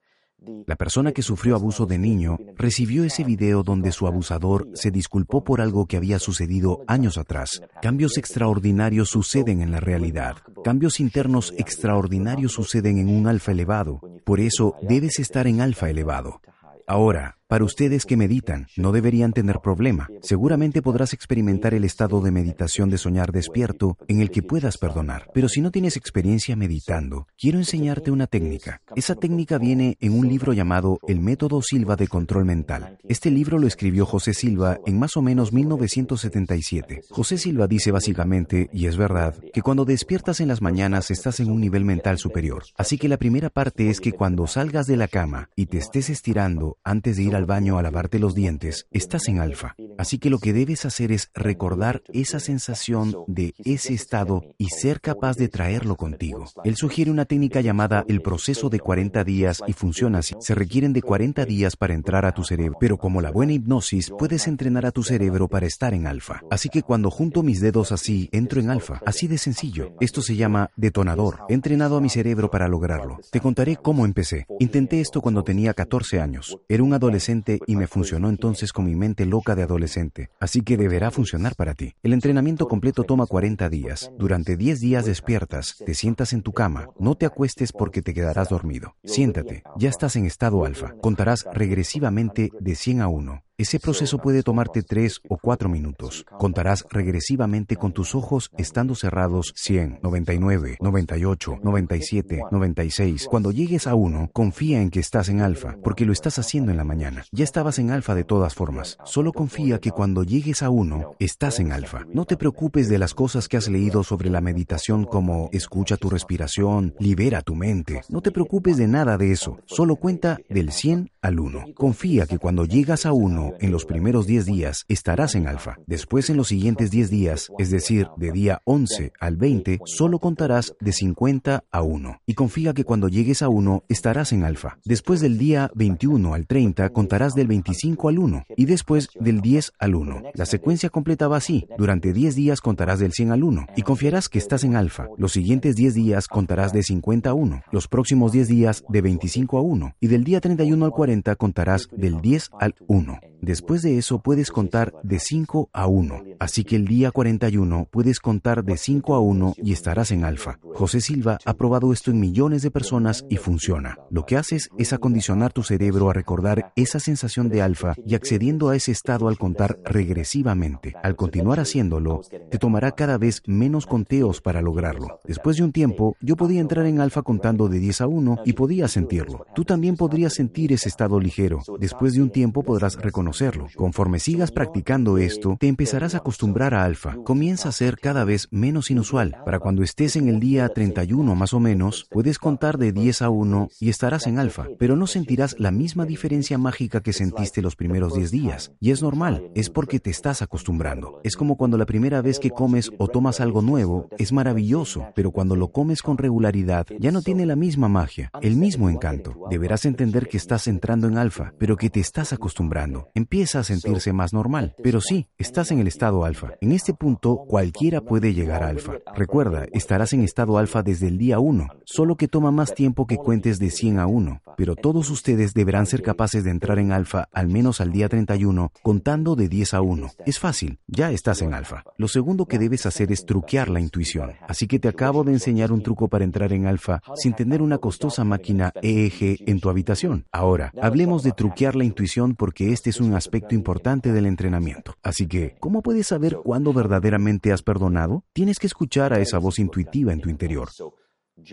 [0.66, 5.42] La persona que sufrió abuso de niño recibió ese video donde su abusador se disculpó
[5.44, 7.62] por algo que había sucedido años atrás.
[7.82, 10.36] Cambios extraordinarios suceden en la realidad.
[10.62, 14.00] Cambios internos extraordinarios suceden en un alfa elevado.
[14.24, 16.40] Por eso debes estar en alfa elevado.
[16.86, 20.08] Ahora, Para ustedes que meditan, no deberían tener problema.
[20.22, 25.28] Seguramente podrás experimentar el estado de meditación de soñar despierto en el que puedas perdonar.
[25.34, 28.82] Pero si no tienes experiencia meditando, quiero enseñarte una técnica.
[28.94, 32.98] Esa técnica viene en un libro llamado El método Silva de control mental.
[33.08, 37.02] Este libro lo escribió José Silva en más o menos 1977.
[37.10, 41.50] José Silva dice básicamente, y es verdad, que cuando despiertas en las mañanas estás en
[41.50, 42.62] un nivel mental superior.
[42.76, 46.10] Así que la primera parte es que cuando salgas de la cama y te estés
[46.10, 49.74] estirando antes de ir al baño a lavarte los dientes, estás en alfa.
[49.96, 55.00] Así que lo que debes hacer es recordar esa sensación de ese estado y ser
[55.00, 56.44] capaz de traerlo contigo.
[56.64, 60.34] Él sugiere una técnica llamada el proceso de 40 días y funciona así.
[60.40, 64.12] Se requieren de 40 días para entrar a tu cerebro, pero como la buena hipnosis,
[64.18, 66.42] puedes entrenar a tu cerebro para estar en alfa.
[66.50, 69.00] Así que cuando junto mis dedos así, entro en alfa.
[69.06, 69.94] Así de sencillo.
[70.00, 71.38] Esto se llama detonador.
[71.48, 73.18] He entrenado a mi cerebro para lograrlo.
[73.30, 74.46] Te contaré cómo empecé.
[74.58, 76.58] Intenté esto cuando tenía 14 años.
[76.68, 77.29] Era un adolescente
[77.66, 80.30] y me funcionó entonces con mi mente loca de adolescente.
[80.40, 81.94] Así que deberá funcionar para ti.
[82.02, 84.10] El entrenamiento completo toma 40 días.
[84.18, 86.88] Durante 10 días despiertas, te sientas en tu cama.
[86.98, 88.96] No te acuestes porque te quedarás dormido.
[89.04, 89.62] Siéntate.
[89.76, 90.94] Ya estás en estado alfa.
[91.00, 93.42] Contarás regresivamente de 100 a 1.
[93.60, 96.24] Ese proceso puede tomarte 3 o 4 minutos.
[96.38, 103.26] Contarás regresivamente con tus ojos estando cerrados 100, 99, 98, 97, 96.
[103.28, 106.78] Cuando llegues a 1, confía en que estás en alfa, porque lo estás haciendo en
[106.78, 107.26] la mañana.
[107.32, 108.96] Ya estabas en alfa de todas formas.
[109.04, 112.06] Solo confía que cuando llegues a 1, estás en alfa.
[112.14, 116.08] No te preocupes de las cosas que has leído sobre la meditación como escucha tu
[116.08, 118.00] respiración, libera tu mente.
[118.08, 119.58] No te preocupes de nada de eso.
[119.66, 121.74] Solo cuenta del 100 al 1.
[121.74, 123.12] Confía que cuando llegas a
[123.50, 125.76] 1, en los primeros 10 días estarás en alfa.
[125.86, 130.74] Después en los siguientes 10 días, es decir, de día 11 al 20, solo contarás
[130.80, 132.20] de 50 a 1.
[132.26, 134.78] Y confía que cuando llegues a 1 estarás en alfa.
[134.84, 139.72] Después del día 21 al 30 contarás del 25 al 1 y después del 10
[139.78, 140.22] al 1.
[140.34, 141.66] La secuencia completa va así.
[141.78, 145.08] Durante 10 días contarás del 100 al 1 y confiarás que estás en alfa.
[145.16, 147.62] Los siguientes 10 días contarás de 50 a 1.
[147.72, 151.88] Los próximos 10 días de 25 a 1 y del día 31 al 40 contarás
[151.92, 153.20] del 10 al 1.
[153.42, 156.24] Después de eso puedes contar de 5 a 1.
[156.38, 160.58] Así que el día 41 puedes contar de 5 a 1 y estarás en alfa.
[160.74, 163.98] José Silva ha probado esto en millones de personas y funciona.
[164.10, 168.68] Lo que haces es acondicionar tu cerebro a recordar esa sensación de alfa y accediendo
[168.68, 170.94] a ese estado al contar regresivamente.
[171.02, 175.20] Al continuar haciéndolo, te tomará cada vez menos conteos para lograrlo.
[175.24, 178.52] Después de un tiempo, yo podía entrar en alfa contando de 10 a 1 y
[178.52, 179.46] podía sentirlo.
[179.54, 181.60] Tú también podrías sentir ese estado ligero.
[181.78, 183.29] Después de un tiempo podrás reconocer
[183.76, 187.16] Conforme sigas practicando esto, te empezarás a acostumbrar a alfa.
[187.24, 189.36] Comienza a ser cada vez menos inusual.
[189.44, 193.30] Para cuando estés en el día 31 más o menos, puedes contar de 10 a
[193.30, 197.76] 1 y estarás en alfa, pero no sentirás la misma diferencia mágica que sentiste los
[197.76, 198.72] primeros 10 días.
[198.80, 201.20] Y es normal, es porque te estás acostumbrando.
[201.22, 205.30] Es como cuando la primera vez que comes o tomas algo nuevo, es maravilloso, pero
[205.30, 209.36] cuando lo comes con regularidad, ya no tiene la misma magia, el mismo encanto.
[209.50, 214.12] Deberás entender que estás entrando en alfa, pero que te estás acostumbrando empieza a sentirse
[214.12, 214.74] más normal.
[214.82, 216.52] Pero sí, estás en el estado alfa.
[216.60, 218.94] En este punto, cualquiera puede llegar a alfa.
[219.14, 223.16] Recuerda, estarás en estado alfa desde el día 1, solo que toma más tiempo que
[223.16, 224.42] cuentes de 100 a 1.
[224.56, 228.72] Pero todos ustedes deberán ser capaces de entrar en alfa al menos al día 31,
[228.82, 230.10] contando de 10 a 1.
[230.26, 231.84] Es fácil, ya estás en alfa.
[231.96, 234.32] Lo segundo que debes hacer es truquear la intuición.
[234.48, 237.78] Así que te acabo de enseñar un truco para entrar en alfa sin tener una
[237.78, 240.26] costosa máquina EEG en tu habitación.
[240.32, 244.94] Ahora, hablemos de truquear la intuición porque este es un aspecto importante del entrenamiento.
[245.02, 248.24] Así que, ¿cómo puedes saber cuándo verdaderamente has perdonado?
[248.32, 250.70] Tienes que escuchar a esa voz intuitiva en tu interior.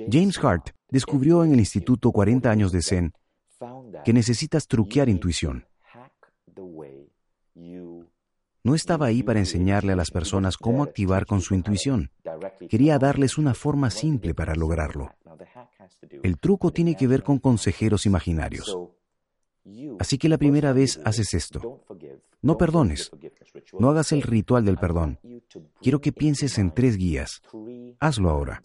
[0.10, 3.14] James Hart descubrió en el Instituto 40 años de Zen
[4.06, 5.66] que necesitas truquear intuición.
[8.64, 12.12] No estaba ahí para enseñarle a las personas cómo activar con su intuición.
[12.70, 15.16] Quería darles una forma simple para lograrlo.
[16.22, 18.78] El truco tiene que ver con consejeros imaginarios.
[20.00, 21.84] Así que la primera vez haces esto.
[22.42, 23.12] No perdones.
[23.80, 25.20] No hagas el ritual del perdón.
[25.82, 27.42] Quiero que pienses en tres guías.
[28.00, 28.62] Hazlo ahora.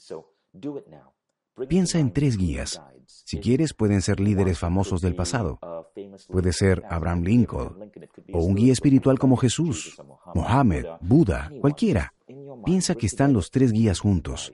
[1.69, 2.81] Piensa en tres guías.
[3.07, 5.59] Si quieres, pueden ser líderes famosos del pasado.
[6.29, 7.91] Puede ser Abraham Lincoln
[8.33, 9.97] o un guía espiritual como Jesús,
[10.35, 12.15] Mohammed, Buda, cualquiera.
[12.65, 14.53] Piensa que están los tres guías juntos.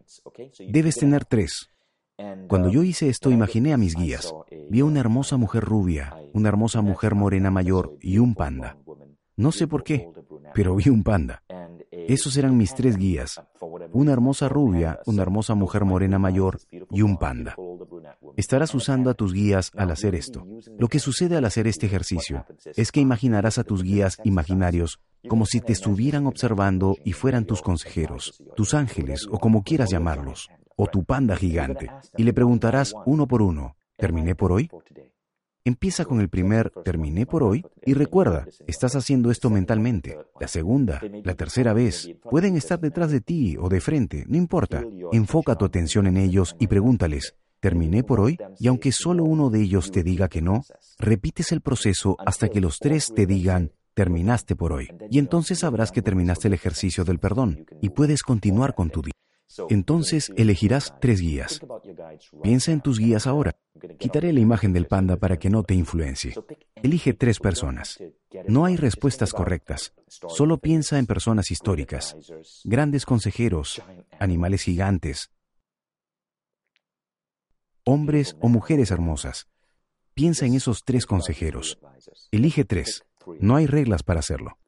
[0.59, 1.71] Debes tener tres.
[2.49, 4.35] Cuando yo hice esto, imaginé a mis guías.
[4.69, 8.77] Vi a una hermosa mujer rubia, una hermosa mujer morena mayor y un panda.
[9.37, 10.09] No sé por qué,
[10.55, 11.43] pero vi un panda.
[11.91, 13.41] Esos eran mis tres guías.
[13.93, 16.59] Una hermosa rubia, una hermosa mujer morena mayor
[16.91, 17.55] y un panda.
[18.37, 20.47] Estarás usando a tus guías al hacer esto.
[20.79, 25.47] Lo que sucede al hacer este ejercicio es que imaginarás a tus guías imaginarios como
[25.47, 30.49] si te estuvieran observando y fueran tus consejeros, tus ángeles o como quieras llamarlos,
[30.79, 34.71] o tu panda gigante, y le preguntarás uno por uno, ¿terminé por hoy?
[35.65, 40.17] Empieza con el primer terminé por hoy y recuerda, estás haciendo esto mentalmente.
[40.41, 44.85] La segunda, la tercera vez, pueden estar detrás de ti o de frente, no importa.
[45.13, 48.39] Enfoca tu atención en ellos y pregúntales, ¿terminé por hoy?
[48.61, 50.63] Y aunque solo uno de ellos te diga que no,
[50.99, 54.89] repites el proceso hasta que los tres te digan, terminaste por hoy.
[55.11, 59.13] Y entonces sabrás que terminaste el ejercicio del perdón y puedes continuar con tu día.
[59.71, 61.61] Entonces elegirás tres guías.
[62.43, 63.57] Piensa en tus guías ahora.
[63.99, 66.35] Quitaré la imagen del panda para que no te influencie.
[66.77, 67.99] Elige tres personas.
[68.47, 69.95] No hay respuestas correctas.
[70.29, 72.17] Solo piensa en personas históricas,
[72.65, 73.83] grandes consejeros,
[74.19, 75.31] animales gigantes,
[77.85, 79.49] hombres o mujeres hermosas.
[80.15, 81.79] Piensa en esos tres consejeros.
[82.31, 83.05] Elige tres.
[83.41, 84.59] No hay reglas para hacerlo.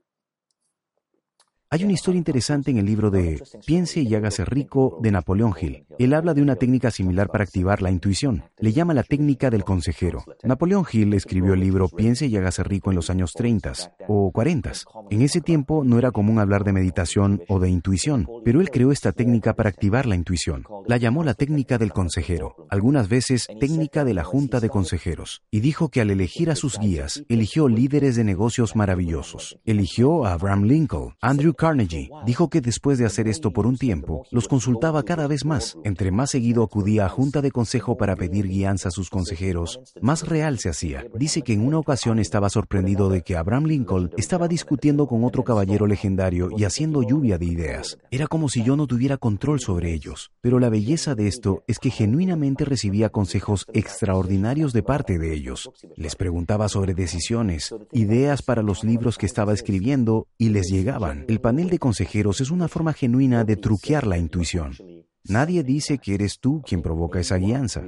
[1.72, 5.85] Hay una historia interesante en el libro de Piense y hágase rico de Napoleón Hill.
[6.00, 8.42] Él habla de una técnica similar para activar la intuición.
[8.59, 10.24] Le llama la técnica del consejero.
[10.42, 13.72] Napoleón Hill escribió el libro Piense y hágase rico en los años 30
[14.09, 14.72] o 40.
[15.11, 18.90] En ese tiempo no era común hablar de meditación o de intuición, pero él creó
[18.90, 20.64] esta técnica para activar la intuición.
[20.88, 25.61] La llamó la técnica del consejero, algunas veces técnica de la junta de consejeros, y
[25.61, 29.61] dijo que al elegir a sus guías, eligió líderes de negocios maravillosos.
[29.64, 34.25] Eligió a Abraham Lincoln, Andrew Carnegie dijo que después de hacer esto por un tiempo,
[34.31, 35.77] los consultaba cada vez más.
[35.85, 40.27] Entre más seguido acudía a junta de consejo para pedir guianza a sus consejeros, más
[40.27, 41.05] real se hacía.
[41.14, 45.44] Dice que en una ocasión estaba sorprendido de que Abraham Lincoln estaba discutiendo con otro
[45.44, 47.99] caballero legendario y haciendo lluvia de ideas.
[48.11, 50.31] Era como si yo no tuviera control sobre ellos.
[50.40, 55.70] Pero la belleza de esto es que genuinamente recibía consejos extraordinarios de parte de ellos.
[55.94, 61.27] Les preguntaba sobre decisiones, ideas para los libros que estaba escribiendo y les llegaban.
[61.50, 64.76] Panel de consejeros es una forma genuina de truquear la intuición.
[65.24, 67.82] Nadie dice que eres tú quien provoca esa guianza.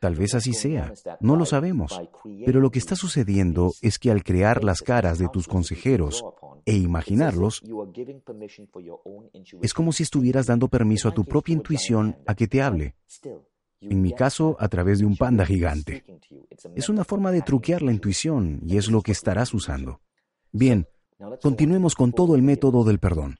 [0.00, 2.00] Tal vez así sea, no lo sabemos.
[2.46, 6.24] Pero lo que está sucediendo es que al crear las caras de tus consejeros
[6.64, 7.62] e imaginarlos,
[9.60, 12.94] es como si estuvieras dando permiso a tu propia intuición a que te hable.
[13.82, 16.02] En mi caso, a través de un panda gigante.
[16.74, 20.00] Es una forma de truquear la intuición y es lo que estarás usando.
[20.50, 20.86] Bien,
[21.42, 23.36] Continuemos con todo el método del perdón.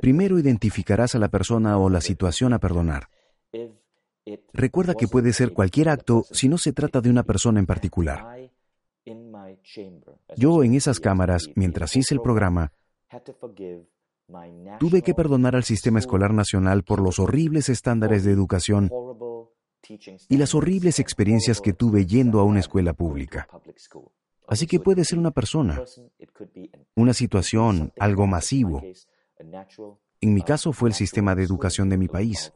[0.00, 3.08] Primero identificarás a la persona o la situación a perdonar.
[4.52, 8.50] Recuerda que puede ser cualquier acto si no se trata de una persona en particular.
[10.36, 12.72] Yo en esas cámaras, mientras hice el programa,
[14.78, 18.90] tuve que perdonar al sistema escolar nacional por los horribles estándares de educación
[20.28, 23.48] y las horribles experiencias que tuve yendo a una escuela pública.
[24.48, 25.82] Así que puede ser una persona,
[26.94, 28.82] una situación, algo masivo.
[30.20, 32.52] En mi caso fue el sistema de educación de mi país.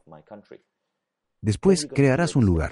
[1.39, 2.71] Después crearás un lugar.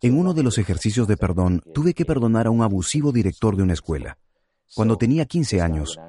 [0.00, 3.62] En uno de los ejercicios de perdón, tuve que perdonar a un abusivo director de
[3.62, 4.18] una escuela.
[4.74, 6.00] Cuando tenía 15 años,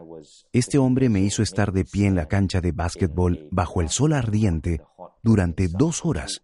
[0.54, 4.14] este hombre me hizo estar de pie en la cancha de básquetbol bajo el sol
[4.14, 4.82] ardiente
[5.22, 6.44] durante dos horas,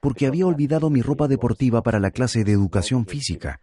[0.00, 3.60] porque había olvidado mi ropa deportiva para la clase de educación física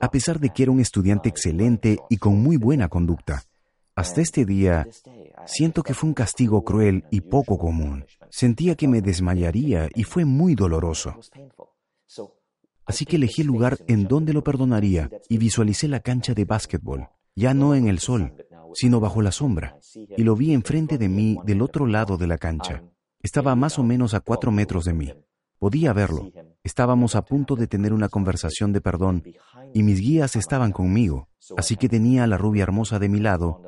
[0.00, 3.42] a pesar de que era un estudiante excelente y con muy buena conducta.
[3.94, 4.86] Hasta este día,
[5.46, 8.04] siento que fue un castigo cruel y poco común.
[8.28, 11.18] Sentía que me desmayaría y fue muy doloroso.
[12.84, 17.08] Así que elegí el lugar en donde lo perdonaría y visualicé la cancha de básquetbol,
[17.34, 18.34] ya no en el sol,
[18.74, 22.38] sino bajo la sombra, y lo vi enfrente de mí del otro lado de la
[22.38, 22.84] cancha.
[23.22, 25.12] Estaba más o menos a cuatro metros de mí.
[25.58, 26.30] Podía verlo.
[26.62, 29.24] Estábamos a punto de tener una conversación de perdón
[29.76, 33.60] y mis guías estaban conmigo, así que tenía a la rubia hermosa de mi lado,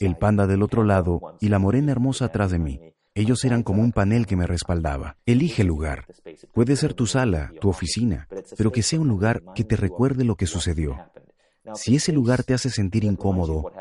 [0.00, 2.80] el panda del otro lado y la morena hermosa atrás de mí.
[3.14, 5.16] Ellos eran como un panel que me respaldaba.
[5.26, 6.06] Elige el lugar.
[6.52, 8.26] Puede ser tu sala, tu oficina,
[8.58, 10.98] pero que sea un lugar que te recuerde lo que sucedió.
[11.72, 13.72] Si ese lugar te hace sentir incómodo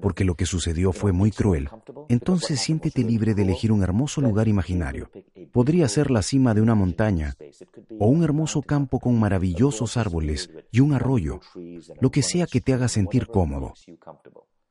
[0.00, 1.68] porque lo que sucedió fue muy cruel,
[2.08, 5.10] entonces siéntete libre de elegir un hermoso lugar imaginario.
[5.52, 7.36] Podría ser la cima de una montaña
[7.98, 11.40] o un hermoso campo con maravillosos árboles y un arroyo,
[12.00, 13.74] lo que sea que te haga sentir cómodo.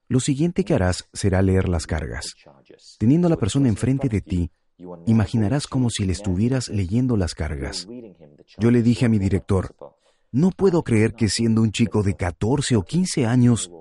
[0.07, 2.33] Lo siguiente que harás será leer las cargas.
[2.97, 4.51] Teniendo a la persona enfrente de ti,
[5.05, 7.87] imaginarás como si le estuvieras leyendo las cargas.
[8.57, 9.75] Yo le dije a mi director,
[10.31, 13.71] no puedo creer que siendo un chico de 14 o 15 años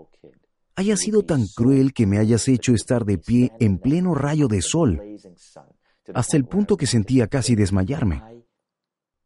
[0.76, 4.60] haya sido tan cruel que me hayas hecho estar de pie en pleno rayo de
[4.60, 5.00] sol,
[6.14, 8.22] hasta el punto que sentía casi desmayarme.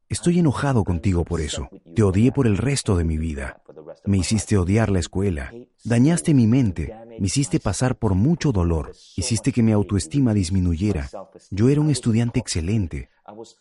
[0.08, 1.68] Estoy enojado contigo por eso.
[1.94, 3.62] Te odié por el resto de mi vida.
[4.04, 5.52] Me hiciste odiar la escuela.
[5.84, 6.94] Dañaste mi mente.
[7.18, 8.92] Me hiciste pasar por mucho dolor.
[9.16, 11.08] Hiciste que mi autoestima disminuyera.
[11.50, 13.10] Yo era un estudiante excelente.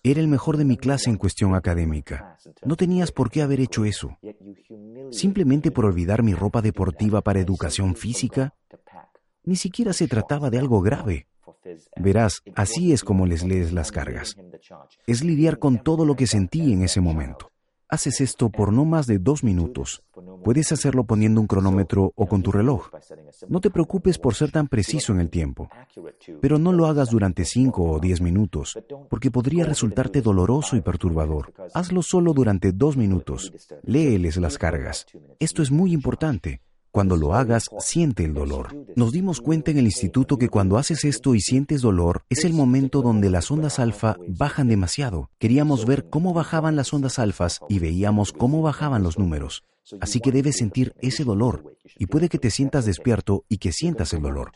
[0.03, 2.37] Era el mejor de mi clase en cuestión académica.
[2.63, 4.17] No tenías por qué haber hecho eso.
[5.11, 8.55] Simplemente por olvidar mi ropa deportiva para educación física.
[9.43, 11.27] Ni siquiera se trataba de algo grave.
[11.97, 14.35] Verás, así es como les lees las cargas.
[15.05, 17.48] Es lidiar con todo lo que sentí en ese momento.
[17.91, 20.03] Haces esto por no más de dos minutos.
[20.43, 22.91] Puedes hacerlo poniendo un cronómetro o con tu reloj.
[23.47, 25.69] No te preocupes por ser tan preciso en el tiempo,
[26.39, 28.77] pero no lo hagas durante cinco o diez minutos,
[29.09, 31.51] porque podría resultarte doloroso y perturbador.
[31.73, 33.51] Hazlo solo durante dos minutos.
[33.81, 35.07] Léeles las cargas.
[35.39, 36.61] Esto es muy importante.
[36.91, 38.75] Cuando lo hagas, siente el dolor.
[38.95, 42.53] Nos dimos cuenta en el instituto que cuando haces esto y sientes dolor, es el
[42.53, 45.29] momento donde las ondas alfa bajan demasiado.
[45.37, 49.63] Queríamos ver cómo bajaban las ondas alfas y veíamos cómo bajaban los números.
[50.01, 54.13] Así que debes sentir ese dolor y puede que te sientas despierto y que sientas
[54.13, 54.51] el dolor.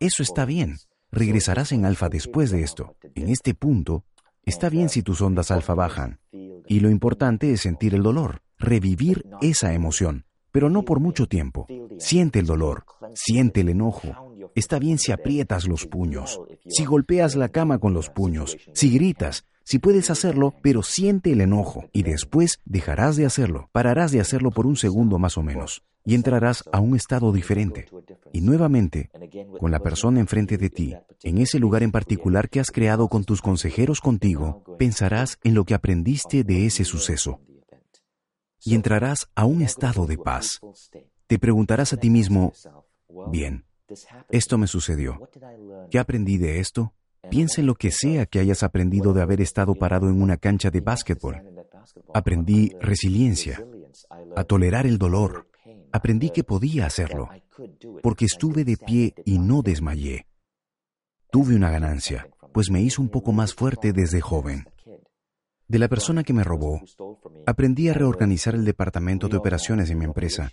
[0.00, 0.78] Eso está bien.
[1.12, 2.96] Regresarás en alfa después de esto.
[3.14, 4.04] En este punto,
[4.44, 6.18] está bien si tus ondas alfa bajan.
[6.32, 10.26] Y lo importante es sentir el dolor, revivir esa emoción
[10.56, 11.66] pero no por mucho tiempo.
[11.98, 14.32] Siente el dolor, siente el enojo.
[14.54, 19.44] Está bien si aprietas los puños, si golpeas la cama con los puños, si gritas,
[19.64, 24.50] si puedes hacerlo, pero siente el enojo y después dejarás de hacerlo, pararás de hacerlo
[24.50, 27.84] por un segundo más o menos y entrarás a un estado diferente.
[28.32, 29.10] Y nuevamente,
[29.60, 33.24] con la persona enfrente de ti, en ese lugar en particular que has creado con
[33.24, 37.40] tus consejeros contigo, pensarás en lo que aprendiste de ese suceso
[38.66, 40.60] y entrarás a un estado de paz.
[41.28, 42.52] Te preguntarás a ti mismo,
[43.30, 43.64] bien,
[44.28, 45.30] esto me sucedió.
[45.88, 46.92] ¿Qué aprendí de esto?
[47.30, 50.70] Piensa en lo que sea que hayas aprendido de haber estado parado en una cancha
[50.70, 51.42] de básquetbol.
[52.12, 53.64] Aprendí resiliencia,
[54.34, 55.48] a tolerar el dolor.
[55.92, 57.28] Aprendí que podía hacerlo,
[58.02, 60.26] porque estuve de pie y no desmayé.
[61.30, 64.68] Tuve una ganancia, pues me hizo un poco más fuerte desde joven.
[65.68, 66.80] De la persona que me robó,
[67.46, 70.50] aprendí a reorganizar el departamento de operaciones de mi empresa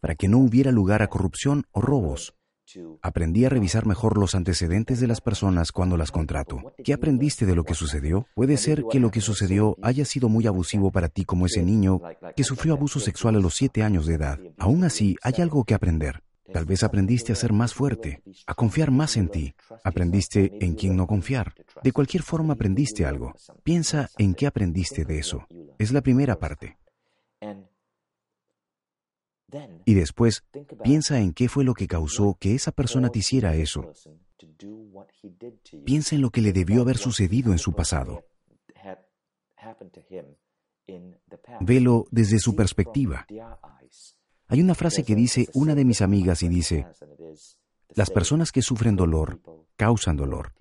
[0.00, 2.34] para que no hubiera lugar a corrupción o robos.
[3.02, 6.74] Aprendí a revisar mejor los antecedentes de las personas cuando las contrato.
[6.82, 8.26] ¿Qué aprendiste de lo que sucedió?
[8.34, 12.00] Puede ser que lo que sucedió haya sido muy abusivo para ti como ese niño
[12.36, 14.38] que sufrió abuso sexual a los siete años de edad.
[14.58, 16.23] Aún así, hay algo que aprender.
[16.54, 19.56] Tal vez aprendiste a ser más fuerte, a confiar más en ti.
[19.82, 21.52] Aprendiste en quién no confiar.
[21.82, 23.34] De cualquier forma aprendiste algo.
[23.64, 25.48] Piensa en qué aprendiste de eso.
[25.80, 26.78] Es la primera parte.
[29.84, 30.44] Y después,
[30.84, 33.90] piensa en qué fue lo que causó que esa persona te hiciera eso.
[35.84, 38.24] Piensa en lo que le debió haber sucedido en su pasado.
[41.60, 43.26] Velo desde su perspectiva.
[44.48, 46.86] Hay una frase que dice una de mis amigas y dice,
[47.94, 49.40] las personas que sufren dolor
[49.76, 50.52] causan dolor.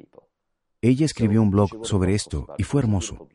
[0.81, 3.27] Ella escribió un blog sobre esto y fue hermoso.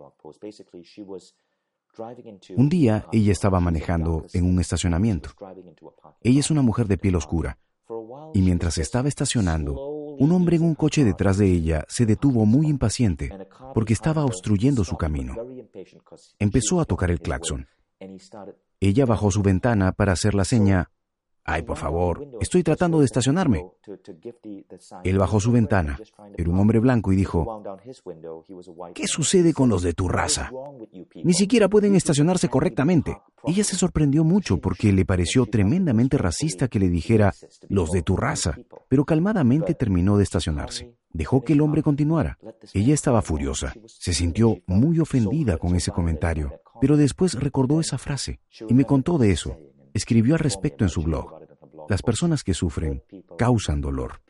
[2.57, 5.31] Un día ella estaba manejando en un estacionamiento.
[6.21, 7.59] Ella es una mujer de piel oscura.
[8.35, 9.75] Y mientras estaba estacionando,
[10.19, 13.31] un hombre en un coche detrás de ella se detuvo muy impaciente
[13.75, 15.37] porque estaba obstruyendo su camino.
[16.39, 17.67] Empezó a tocar el claxon.
[18.81, 20.91] Ella bajó su ventana para hacer la seña
[21.51, 23.65] Ay, por favor, estoy tratando de estacionarme.
[25.03, 25.99] Él bajó su ventana.
[26.37, 27.63] Era un hombre blanco y dijo,
[28.95, 30.51] ¿qué sucede con los de tu raza?
[31.25, 33.17] Ni siquiera pueden estacionarse correctamente.
[33.45, 37.33] Ella se sorprendió mucho porque le pareció tremendamente racista que le dijera,
[37.71, 40.99] los de tu raza, pero calmadamente terminó de estacionarse.
[41.11, 42.39] Dejó que el hombre continuara.
[42.75, 43.73] Ella estaba furiosa.
[43.87, 49.19] Se sintió muy ofendida con ese comentario, pero después recordó esa frase y me contó
[49.19, 49.59] de eso.
[49.95, 51.41] Escribió al respecto en su blog.
[51.89, 53.03] Las personas que sufren
[53.37, 54.21] causan dolor.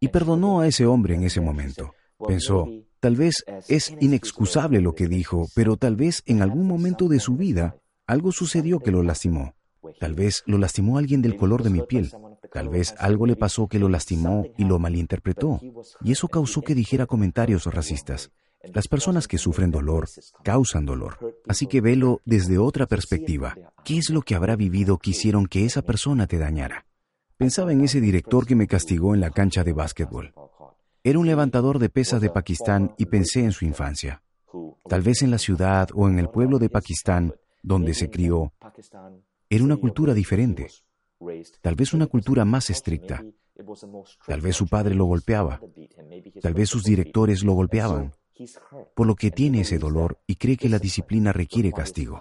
[0.00, 1.92] Y perdonó a ese hombre en ese momento.
[2.26, 2.66] Pensó,
[3.00, 7.36] tal vez es inexcusable lo que dijo, pero tal vez en algún momento de su
[7.36, 7.76] vida
[8.06, 9.54] algo sucedió que lo lastimó.
[10.00, 12.10] Tal vez lo lastimó alguien del color de mi piel.
[12.52, 15.60] Tal vez algo le pasó que lo lastimó y lo malinterpretó.
[16.02, 18.30] Y eso causó que dijera comentarios racistas.
[18.72, 20.08] Las personas que sufren dolor
[20.42, 21.18] causan dolor.
[21.48, 23.56] Así que velo desde otra perspectiva.
[23.84, 26.86] ¿Qué es lo que habrá vivido que hicieron que esa persona te dañara?
[27.36, 30.32] Pensaba en ese director que me castigó en la cancha de básquetbol.
[31.04, 34.22] Era un levantador de pesas de Pakistán y pensé en su infancia.
[34.88, 38.52] Tal vez en la ciudad o en el pueblo de Pakistán donde se crió,
[39.48, 40.68] era una cultura diferente.
[41.60, 43.24] Tal vez una cultura más estricta.
[44.26, 45.60] Tal vez su padre lo golpeaba.
[46.40, 48.12] Tal vez sus directores lo golpeaban.
[48.94, 52.20] Por lo que tiene ese dolor y cree que la disciplina requiere castigo.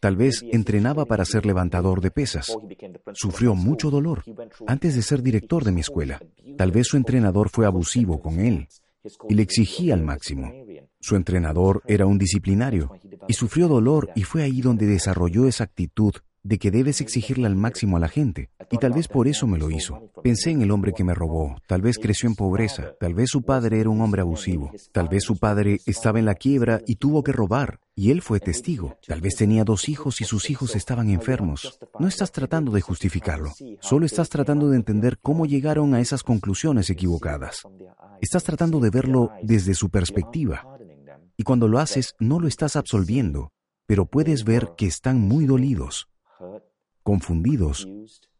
[0.00, 2.56] Tal vez entrenaba para ser levantador de pesas.
[3.12, 4.24] Sufrió mucho dolor
[4.66, 6.20] antes de ser director de mi escuela.
[6.56, 8.68] Tal vez su entrenador fue abusivo con él
[9.28, 10.52] y le exigía al máximo.
[11.00, 12.92] Su entrenador era un disciplinario
[13.28, 16.14] y sufrió dolor y fue ahí donde desarrolló esa actitud
[16.44, 19.58] de que debes exigirle al máximo a la gente, y tal vez por eso me
[19.58, 20.10] lo hizo.
[20.22, 23.42] Pensé en el hombre que me robó, tal vez creció en pobreza, tal vez su
[23.42, 27.24] padre era un hombre abusivo, tal vez su padre estaba en la quiebra y tuvo
[27.24, 31.08] que robar, y él fue testigo, tal vez tenía dos hijos y sus hijos estaban
[31.08, 31.80] enfermos.
[31.98, 36.90] No estás tratando de justificarlo, solo estás tratando de entender cómo llegaron a esas conclusiones
[36.90, 37.62] equivocadas.
[38.20, 40.66] Estás tratando de verlo desde su perspectiva.
[41.38, 43.50] Y cuando lo haces, no lo estás absolviendo,
[43.86, 46.08] pero puedes ver que están muy dolidos
[47.04, 47.88] confundidos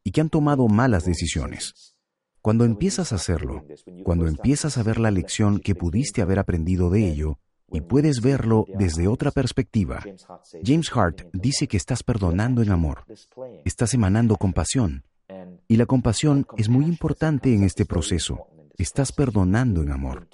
[0.02, 1.94] y que han tomado malas decisiones.
[2.42, 3.64] Cuando empiezas a hacerlo,
[4.02, 7.38] cuando empiezas a ver la lección que pudiste haber aprendido de ello,
[7.72, 10.04] y puedes verlo desde otra perspectiva,
[10.62, 13.04] James Hart dice que estás perdonando en amor,
[13.64, 15.04] estás emanando compasión,
[15.68, 18.46] y la compasión es muy importante en este proceso,
[18.76, 20.28] estás perdonando en amor.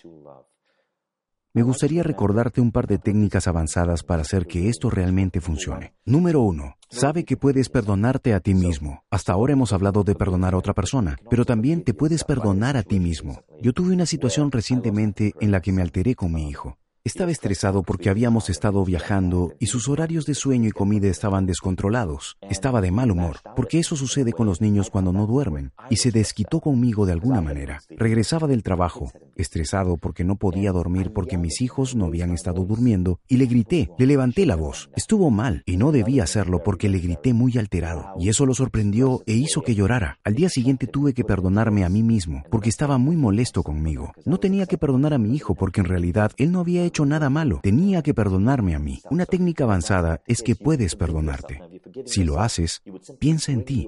[1.53, 5.95] Me gustaría recordarte un par de técnicas avanzadas para hacer que esto realmente funcione.
[6.05, 9.03] Número uno, sabe que puedes perdonarte a ti mismo.
[9.11, 12.85] Hasta ahora hemos hablado de perdonar a otra persona, pero también te puedes perdonar a
[12.85, 13.43] ti mismo.
[13.61, 16.79] Yo tuve una situación recientemente en la que me alteré con mi hijo.
[17.11, 22.39] Estaba estresado porque habíamos estado viajando y sus horarios de sueño y comida estaban descontrolados.
[22.49, 26.13] Estaba de mal humor, porque eso sucede con los niños cuando no duermen, y se
[26.13, 27.81] desquitó conmigo de alguna manera.
[27.91, 33.19] Regresaba del trabajo, estresado porque no podía dormir porque mis hijos no habían estado durmiendo,
[33.27, 34.89] y le grité, le levanté la voz.
[34.95, 39.25] Estuvo mal, y no debía hacerlo porque le grité muy alterado, y eso lo sorprendió
[39.27, 40.21] e hizo que llorara.
[40.23, 44.13] Al día siguiente tuve que perdonarme a mí mismo, porque estaba muy molesto conmigo.
[44.25, 47.31] No tenía que perdonar a mi hijo porque en realidad él no había hecho nada
[47.31, 49.01] malo, tenía que perdonarme a mí.
[49.11, 51.61] Una técnica avanzada es que puedes perdonarte.
[52.07, 52.83] Si lo haces,
[53.19, 53.87] piensa en ti,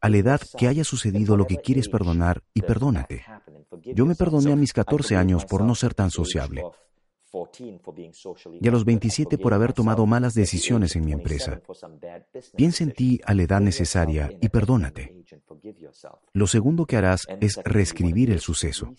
[0.00, 3.24] a la edad que haya sucedido lo que quieres perdonar y perdónate.
[3.94, 6.62] Yo me perdoné a mis 14 años por no ser tan sociable
[8.60, 11.60] y a los 27 por haber tomado malas decisiones en mi empresa.
[12.56, 15.24] Piensa en ti a la edad necesaria y perdónate.
[16.32, 18.92] Lo segundo que harás es reescribir el suceso.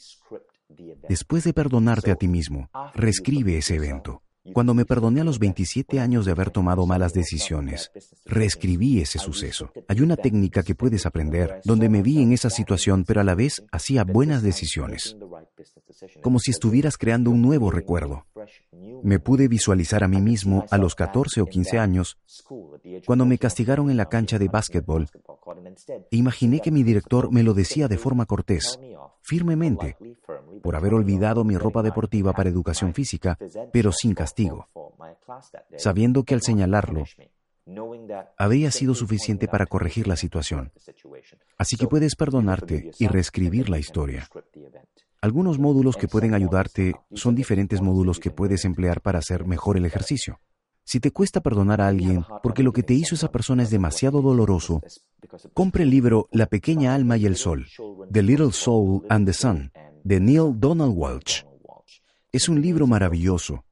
[1.10, 4.22] Después de perdonarte a ti mismo, reescribe ese evento.
[4.54, 7.92] Cuando me perdoné a los 27 años de haber tomado malas decisiones,
[8.26, 9.72] reescribí ese suceso.
[9.88, 13.36] Hay una técnica que puedes aprender donde me vi en esa situación, pero a la
[13.36, 15.18] vez hacía buenas decisiones.
[16.22, 18.26] Como si estuvieras creando un nuevo recuerdo.
[19.04, 22.18] Me pude visualizar a mí mismo a los 14 o 15 años
[23.06, 25.10] cuando me castigaron en la cancha de básquetbol
[26.12, 28.80] e imaginé que mi director me lo decía de forma cortés,
[29.22, 29.98] firmemente,
[30.68, 33.38] por haber olvidado mi ropa deportiva para educación física,
[33.72, 34.68] pero sin castigo,
[35.78, 37.06] sabiendo que al señalarlo,
[38.38, 40.74] había sido suficiente para corregir la situación.
[41.58, 44.28] Así que puedes perdonarte y reescribir la historia.
[45.22, 49.86] Algunos módulos que pueden ayudarte son diferentes módulos que puedes emplear para hacer mejor el
[49.86, 50.42] ejercicio.
[50.84, 54.22] Si te cuesta perdonar a alguien porque lo que te hizo esa persona es demasiado
[54.22, 54.82] doloroso,
[55.54, 57.68] compre el libro La pequeña alma y el sol,
[58.12, 59.72] The Little Soul and the Sun,
[60.08, 61.44] de Neil Donald Walsh.
[62.32, 63.66] Es un libro maravilloso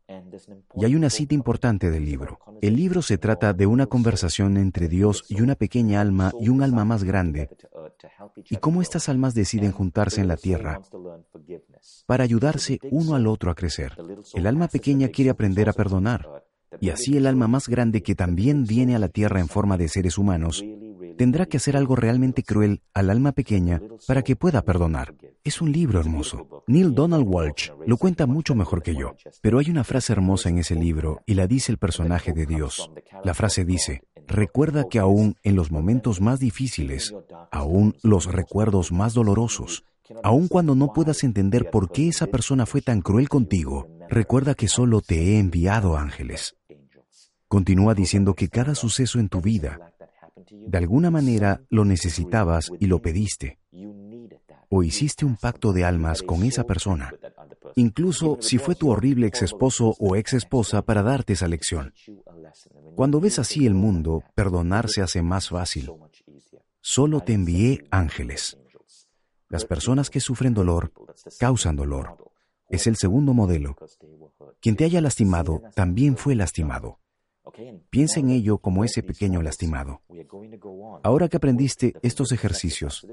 [0.75, 2.39] y hay una cita importante del libro.
[2.61, 6.61] El libro se trata de una conversación entre Dios y una pequeña alma y un
[6.61, 7.49] alma más grande,
[8.49, 10.81] y cómo estas almas deciden juntarse en la tierra
[12.05, 13.95] para ayudarse uno al otro a crecer.
[14.33, 16.43] El alma pequeña quiere aprender a perdonar,
[16.81, 19.87] y así el alma más grande que también viene a la tierra en forma de
[19.87, 20.61] seres humanos
[21.17, 25.15] tendrá que hacer algo realmente cruel al alma pequeña para que pueda perdonar.
[25.43, 26.63] Es un libro hermoso.
[26.67, 30.59] Neil Donald Walsh lo cuenta mucho mejor que yo, pero hay una frase hermosa en
[30.59, 32.91] ese libro y la dice el personaje de Dios.
[33.23, 37.13] La frase dice, recuerda que aún en los momentos más difíciles,
[37.51, 39.83] aún los recuerdos más dolorosos,
[40.23, 44.67] aun cuando no puedas entender por qué esa persona fue tan cruel contigo, recuerda que
[44.67, 46.55] solo te he enviado ángeles.
[47.47, 49.93] Continúa diciendo que cada suceso en tu vida
[50.67, 53.59] de alguna manera lo necesitabas y lo pediste.
[54.69, 57.13] O hiciste un pacto de almas con esa persona,
[57.75, 61.93] incluso si fue tu horrible ex esposo o ex esposa para darte esa lección.
[62.95, 65.91] Cuando ves así el mundo, perdonar se hace más fácil.
[66.81, 68.57] Solo te envié ángeles.
[69.49, 70.91] Las personas que sufren dolor
[71.39, 72.17] causan dolor.
[72.69, 73.75] Es el segundo modelo.
[74.59, 76.99] Quien te haya lastimado también fue lastimado.
[77.89, 80.01] Piensa en ello como ese pequeño lastimado.
[81.03, 83.05] Ahora que aprendiste estos ejercicios,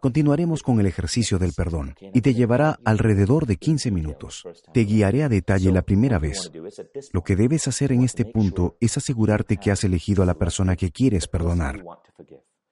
[0.00, 4.44] continuaremos con el ejercicio del perdón y te llevará alrededor de 15 minutos.
[4.72, 6.50] Te guiaré a detalle la primera vez.
[7.12, 10.76] Lo que debes hacer en este punto es asegurarte que has elegido a la persona
[10.76, 11.82] que quieres perdonar.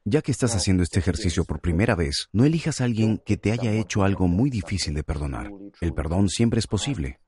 [0.04, 3.52] Ya que estás haciendo este ejercicio por primera vez, no elijas a alguien que te
[3.52, 5.50] haya hecho algo muy difícil de perdonar.
[5.80, 7.20] El perdón siempre es posible,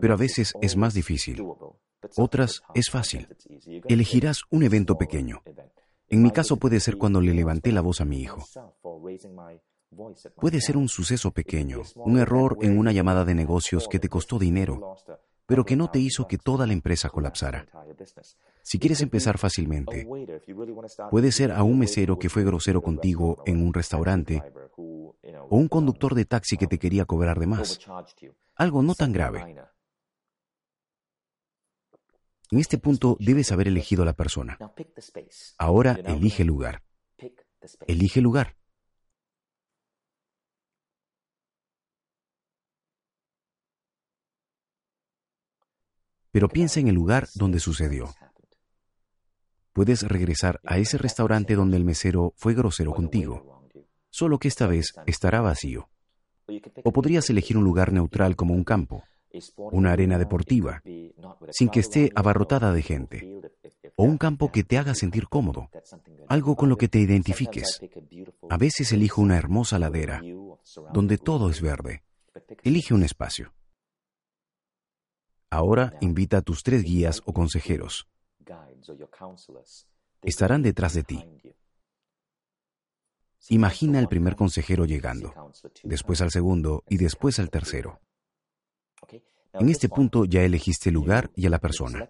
[0.00, 1.42] pero a veces es más difícil.
[2.16, 3.28] Otras es fácil.
[3.88, 5.42] Elegirás un evento pequeño.
[6.08, 8.44] En mi caso puede ser cuando le levanté la voz a mi hijo.
[10.36, 14.38] Puede ser un suceso pequeño, un error en una llamada de negocios que te costó
[14.38, 14.96] dinero,
[15.46, 17.66] pero que no te hizo que toda la empresa colapsara.
[18.62, 20.06] Si quieres empezar fácilmente,
[21.10, 24.42] puede ser a un mesero que fue grosero contigo en un restaurante
[24.76, 27.80] o un conductor de taxi que te quería cobrar de más.
[28.54, 29.56] Algo no tan grave.
[32.52, 34.58] En este punto debes haber elegido a la persona.
[35.56, 36.82] Ahora elige lugar.
[37.86, 38.58] Elige lugar.
[46.30, 48.14] Pero piensa en el lugar donde sucedió.
[49.72, 53.66] Puedes regresar a ese restaurante donde el mesero fue grosero contigo,
[54.10, 55.88] solo que esta vez estará vacío.
[56.84, 59.04] O podrías elegir un lugar neutral como un campo,
[59.56, 60.82] una arena deportiva,
[61.50, 63.40] sin que esté abarrotada de gente,
[63.96, 65.68] o un campo que te haga sentir cómodo,
[66.28, 67.80] algo con lo que te identifiques.
[68.48, 70.22] A veces elijo una hermosa ladera,
[70.92, 72.02] donde todo es verde.
[72.62, 73.52] Elige un espacio.
[75.50, 78.08] Ahora invita a tus tres guías o consejeros.
[80.22, 81.24] Estarán detrás de ti.
[83.48, 85.34] Imagina el primer consejero llegando,
[85.82, 88.00] después al segundo y después al tercero.
[89.54, 92.08] En este punto ya elegiste el lugar y a la persona.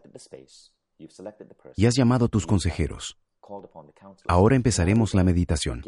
[1.77, 3.19] Y has llamado a tus consejeros.
[4.27, 5.83] Ahora empezaremos la meditación.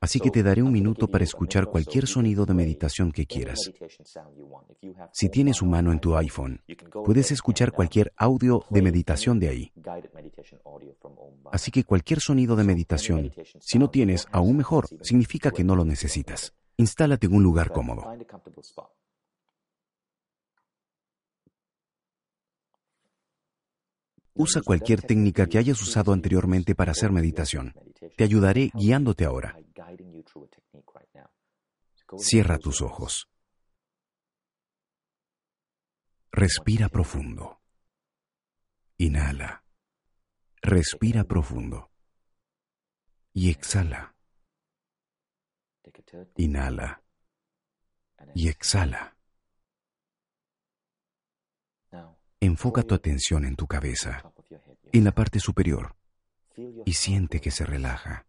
[0.00, 3.70] Así que te daré un minuto para escuchar cualquier sonido de meditación que quieras.
[5.12, 6.60] Si tienes un mano en tu iPhone,
[7.04, 9.72] puedes escuchar cualquier audio de meditación de ahí.
[11.52, 15.84] Así que cualquier sonido de meditación, si no tienes, aún mejor, significa que no lo
[15.84, 16.52] necesitas.
[16.78, 18.04] Instálate en un lugar cómodo.
[24.34, 27.74] Usa cualquier técnica que hayas usado anteriormente para hacer meditación.
[28.16, 29.56] Te ayudaré guiándote ahora.
[32.18, 33.28] Cierra tus ojos.
[36.30, 37.60] Respira profundo.
[38.96, 39.64] Inhala.
[40.62, 41.90] Respira profundo.
[43.34, 44.14] Y exhala.
[46.36, 47.02] Inhala.
[48.34, 49.11] Y exhala.
[52.42, 54.32] Enfoca tu atención en tu cabeza,
[54.90, 55.94] en la parte superior,
[56.84, 58.26] y siente que se relaja.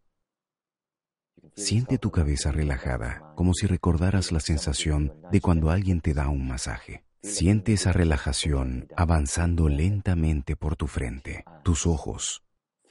[1.55, 6.47] Siente tu cabeza relajada, como si recordaras la sensación de cuando alguien te da un
[6.47, 7.03] masaje.
[7.24, 12.43] Siente esa relajación avanzando lentamente por tu frente, tus ojos,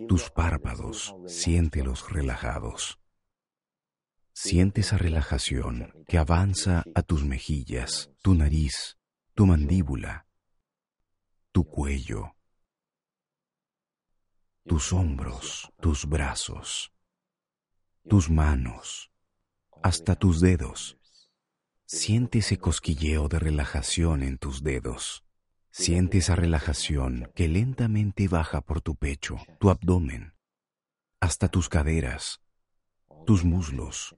[0.09, 2.99] tus párpados, siéntelos relajados.
[4.33, 8.99] Siente esa relajación que avanza a tus mejillas, tu nariz,
[9.37, 10.27] tu mandíbula,
[11.53, 12.35] tu cuello,
[14.67, 16.93] tus hombros, tus brazos,
[18.09, 19.13] tus manos,
[19.83, 20.99] hasta tus dedos.
[21.85, 25.25] Siente ese cosquilleo de relajación en tus dedos.
[25.71, 30.35] Siente esa relajación que lentamente baja por tu pecho, tu abdomen,
[31.21, 32.41] hasta tus caderas,
[33.27, 34.17] tus muslos,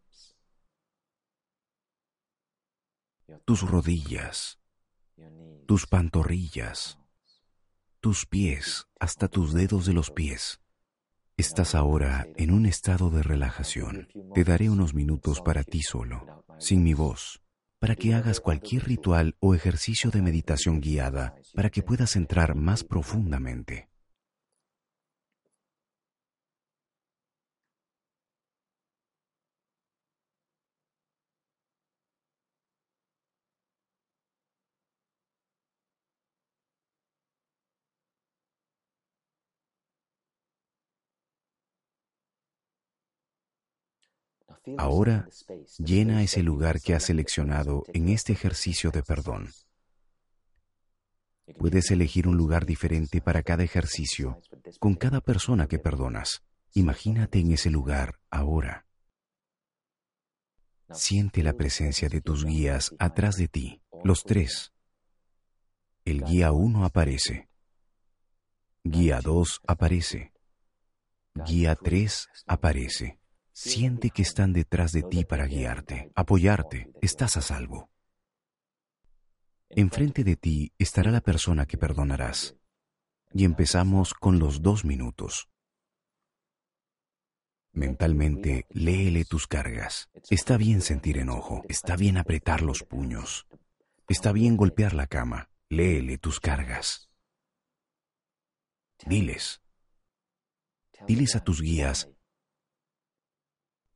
[3.45, 4.61] tus rodillas,
[5.67, 6.99] tus pantorrillas,
[8.05, 10.61] tus pies hasta tus dedos de los pies.
[11.39, 14.09] Estás ahora en un estado de relajación.
[14.35, 17.41] Te daré unos minutos para ti solo, sin mi voz,
[17.79, 22.85] para que hagas cualquier ritual o ejercicio de meditación guiada para que puedas entrar más
[22.85, 23.89] profundamente.
[44.79, 45.29] Ahora
[45.79, 49.51] llena ese lugar que has seleccionado en este ejercicio de perdón.
[51.59, 54.41] Puedes elegir un lugar diferente para cada ejercicio,
[54.81, 56.43] con cada persona que perdonas.
[56.73, 58.87] Imagínate en ese lugar ahora.
[60.91, 64.73] Siente la presencia de tus guías atrás de ti, los tres.
[66.05, 67.49] el guía 1 aparece.
[68.83, 70.33] Guía 2 aparece.
[71.35, 73.19] Guía 3 aparece.
[73.57, 77.89] Siente que están detrás de ti para guiarte, apoyarte, estás a salvo.
[79.69, 82.57] Enfrente de ti estará la persona que perdonarás.
[83.33, 85.49] Y empezamos con los dos minutos.
[87.71, 90.11] Mentalmente, léele tus cargas.
[90.31, 93.47] Está bien sentir enojo, está bien apretar los puños,
[94.09, 95.49] está bien golpear la cama.
[95.69, 97.09] Léele tus cargas.
[99.07, 99.63] Diles,
[101.07, 102.14] diles a tus guías,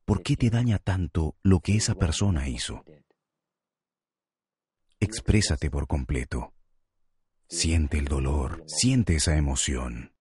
[0.09, 2.83] ¿por qué te daña tanto lo que esa persona hizo?
[4.99, 6.51] Exprésate por completo.
[7.47, 10.15] Siente el dolor, siente esa emoción.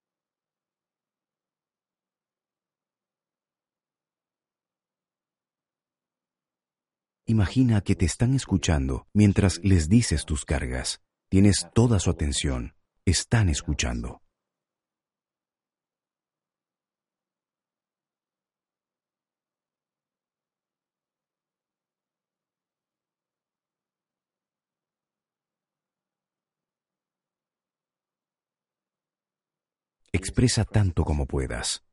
[7.24, 11.00] Imagina que te están escuchando mientras les dices tus cargas.
[11.30, 12.74] Tienes toda su atención.
[13.06, 14.20] Están escuchando.
[30.18, 31.84] Expresa tanto como puedas.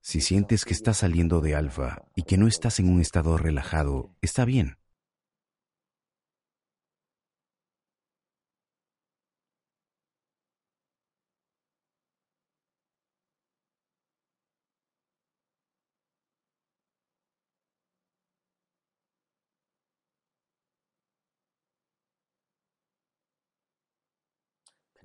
[0.00, 4.16] Si sientes que estás saliendo de alfa y que no estás en un estado relajado,
[4.22, 4.78] está bien.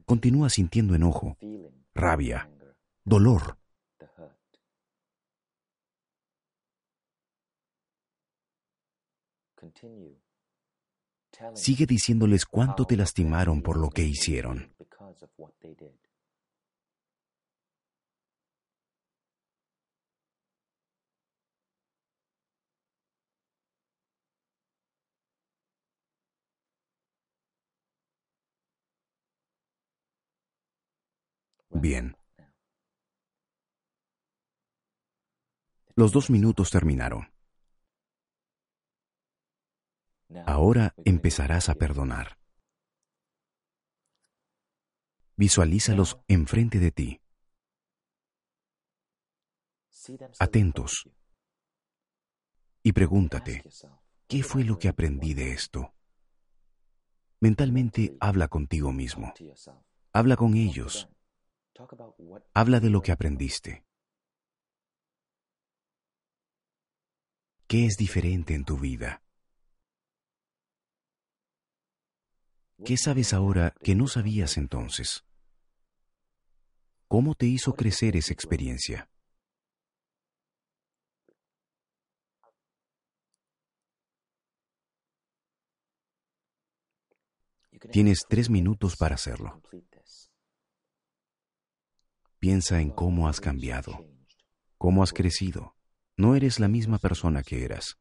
[0.05, 1.35] Continúa sintiendo enojo,
[1.97, 2.49] rabia,
[3.03, 3.57] dolor.
[11.53, 14.73] Sigue diciéndoles cuánto te lastimaron por lo que hicieron.
[31.79, 32.17] Bien.
[35.95, 37.31] Los dos minutos terminaron.
[40.45, 42.39] Ahora empezarás a perdonar.
[45.35, 47.21] Visualízalos enfrente de ti.
[50.39, 51.07] Atentos.
[52.81, 53.63] Y pregúntate,
[54.27, 55.93] ¿qué fue lo que aprendí de esto?
[57.39, 59.33] Mentalmente habla contigo mismo.
[60.11, 61.07] Habla con ellos.
[62.53, 63.83] Habla de lo que aprendiste.
[67.67, 69.21] ¿Qué es diferente en tu vida?
[72.85, 75.25] ¿Qué sabes ahora que no sabías entonces?
[77.07, 79.09] ¿Cómo te hizo crecer esa experiencia?
[87.91, 89.61] Tienes tres minutos para hacerlo.
[92.39, 94.05] Piensa en cómo has cambiado,
[94.77, 95.75] cómo has crecido.
[96.17, 97.97] No eres la misma persona que eras.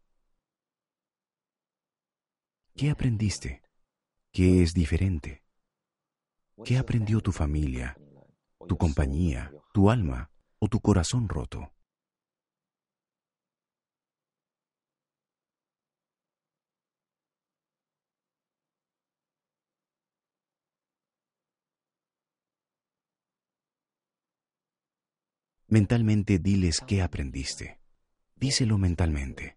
[2.74, 3.62] ¿Qué aprendiste?
[4.32, 5.43] ¿Qué es diferente?
[6.64, 7.97] ¿Qué aprendió tu familia,
[8.68, 11.72] tu compañía, tu alma o tu corazón roto?
[25.68, 27.80] Mentalmente diles qué aprendiste.
[28.36, 29.56] Díselo mentalmente.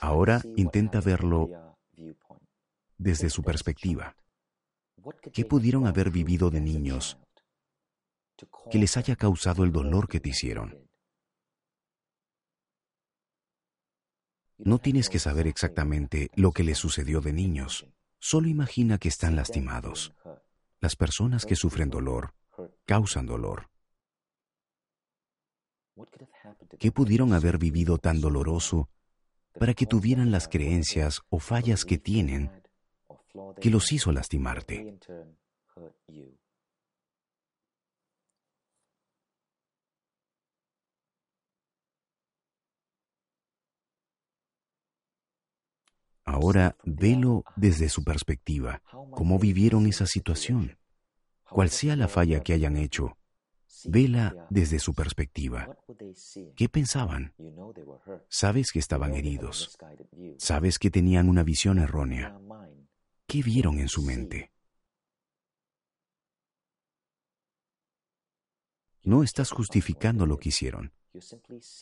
[0.00, 1.76] Ahora intenta verlo
[2.98, 4.16] desde su perspectiva.
[5.32, 7.16] ¿Qué pudieron haber vivido de niños
[8.70, 10.88] que les haya causado el dolor que te hicieron?
[14.58, 17.86] No tienes que saber exactamente lo que les sucedió de niños.
[18.18, 20.14] Solo imagina que están lastimados.
[20.80, 22.34] Las personas que sufren dolor
[22.84, 23.68] causan dolor.
[26.78, 28.88] ¿Qué pudieron haber vivido tan doloroso
[29.58, 32.50] para que tuvieran las creencias o fallas que tienen
[33.60, 34.98] que los hizo lastimarte?
[46.24, 50.78] Ahora velo desde su perspectiva, cómo vivieron esa situación.
[51.48, 53.18] Cual sea la falla que hayan hecho,
[53.84, 55.76] vela desde su perspectiva.
[56.56, 57.34] ¿Qué pensaban?
[58.28, 59.76] Sabes que estaban heridos.
[60.38, 62.38] Sabes que tenían una visión errónea.
[63.26, 64.50] ¿Qué vieron en su mente?
[69.02, 70.92] No estás justificando lo que hicieron.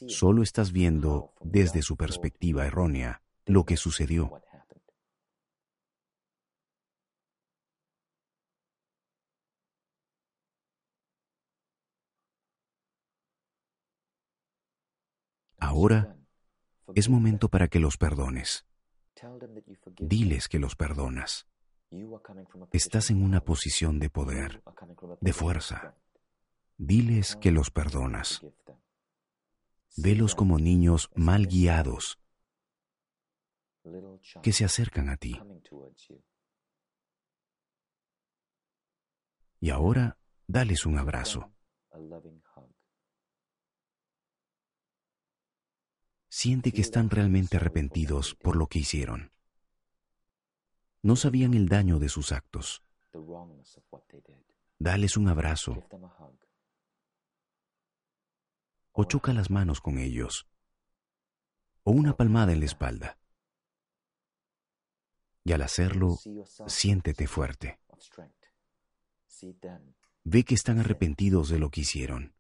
[0.09, 4.31] Solo estás viendo desde su perspectiva errónea lo que sucedió.
[15.59, 16.17] Ahora
[16.95, 18.67] es momento para que los perdones.
[19.99, 21.47] Diles que los perdonas.
[22.73, 24.63] Estás en una posición de poder,
[25.21, 25.95] de fuerza.
[26.79, 28.43] Diles que los perdonas.
[29.97, 32.19] Velos como niños mal guiados
[34.43, 35.41] que se acercan a ti.
[39.61, 41.53] Y ahora, dales un abrazo.
[46.29, 49.33] Siente que están realmente arrepentidos por lo que hicieron.
[51.03, 52.83] No sabían el daño de sus actos.
[54.79, 55.85] Dales un abrazo
[58.93, 60.47] o choca las manos con ellos
[61.83, 63.19] o una palmada en la espalda.
[65.45, 66.19] Y al hacerlo,
[66.67, 67.79] siéntete fuerte.
[70.25, 72.35] Ve que están arrepentidos de lo que hicieron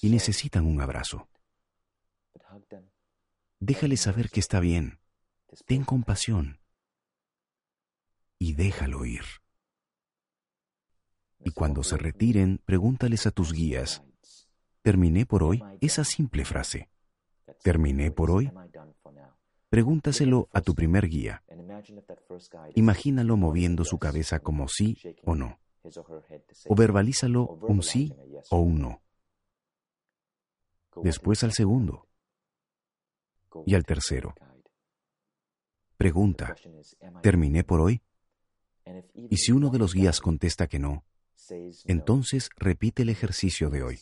[0.00, 1.28] y necesitan un abrazo.
[3.60, 5.00] Déjales saber que está bien.
[5.66, 6.60] Ten compasión
[8.38, 9.24] y déjalo ir.
[11.44, 14.02] Y cuando se retiren, pregúntales a tus guías,
[14.82, 15.62] ¿terminé por hoy?
[15.80, 16.90] Esa simple frase.
[17.62, 18.50] ¿Terminé por hoy?
[19.68, 21.42] Pregúntaselo a tu primer guía.
[22.74, 25.58] Imagínalo moviendo su cabeza como sí o no.
[26.68, 28.14] O verbalízalo un sí
[28.50, 29.02] o un no.
[31.02, 32.08] Después al segundo.
[33.66, 34.34] Y al tercero.
[35.96, 36.54] Pregunta,
[37.22, 38.00] ¿terminé por hoy?
[39.14, 41.04] Y si uno de los guías contesta que no,
[41.84, 44.00] entonces repite el ejercicio de hoy.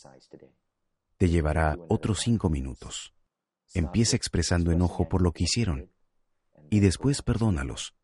[1.17, 3.16] Te llevará otros cinco minutos.
[3.75, 5.91] Empieza expresando enojo por lo que hicieron
[6.71, 7.95] y después perdónalos.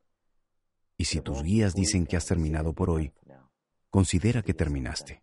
[0.96, 3.12] Y si tus guías dicen que has terminado por hoy,
[3.90, 5.22] considera que terminaste.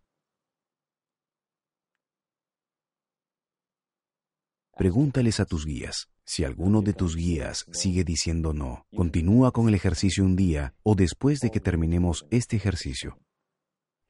[4.76, 6.08] Pregúntales a tus guías.
[6.24, 10.94] Si alguno de tus guías sigue diciendo no, continúa con el ejercicio un día o
[10.94, 13.18] después de que terminemos este ejercicio.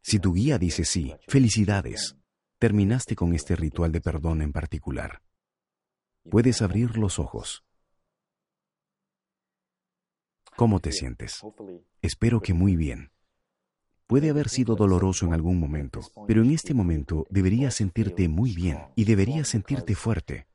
[0.02, 2.16] Si tu guía dice sí, felicidades.
[2.58, 5.22] Terminaste con este ritual de perdón en particular.
[6.28, 7.64] Puedes abrir los ojos.
[10.56, 11.40] ¿Cómo te sientes?
[12.02, 13.12] Espero que muy bien.
[14.06, 18.78] Puede haber sido doloroso en algún momento, pero en este momento deberías sentirte muy bien
[18.96, 20.48] y deberías sentirte fuerte.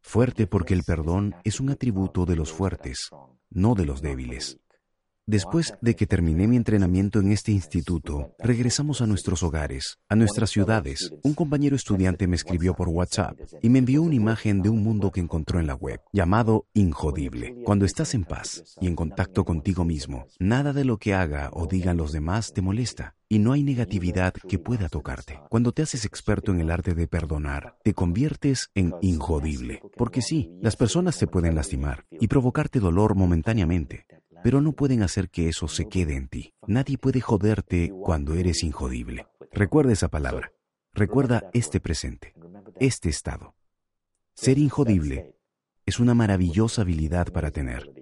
[0.00, 3.10] Fuerte porque el perdón es un atributo de los fuertes,
[3.50, 4.58] no de los débiles.
[5.28, 10.48] Después de que terminé mi entrenamiento en este instituto, regresamos a nuestros hogares, a nuestras
[10.48, 11.12] ciudades.
[11.22, 15.12] Un compañero estudiante me escribió por WhatsApp y me envió una imagen de un mundo
[15.12, 17.56] que encontró en la web, llamado Injodible.
[17.62, 21.66] Cuando estás en paz y en contacto contigo mismo, nada de lo que haga o
[21.66, 25.40] digan los demás te molesta y no hay negatividad que pueda tocarte.
[25.50, 29.82] Cuando te haces experto en el arte de perdonar, te conviertes en injodible.
[29.96, 34.06] Porque sí, las personas te pueden lastimar y provocarte dolor momentáneamente,
[34.42, 36.54] pero no pueden hacer que eso se quede en ti.
[36.66, 39.26] Nadie puede joderte cuando eres injodible.
[39.52, 40.52] Recuerda esa palabra.
[40.92, 42.34] Recuerda este presente,
[42.80, 43.54] este estado.
[44.34, 45.34] Ser injodible
[45.86, 47.97] es una maravillosa habilidad para tener.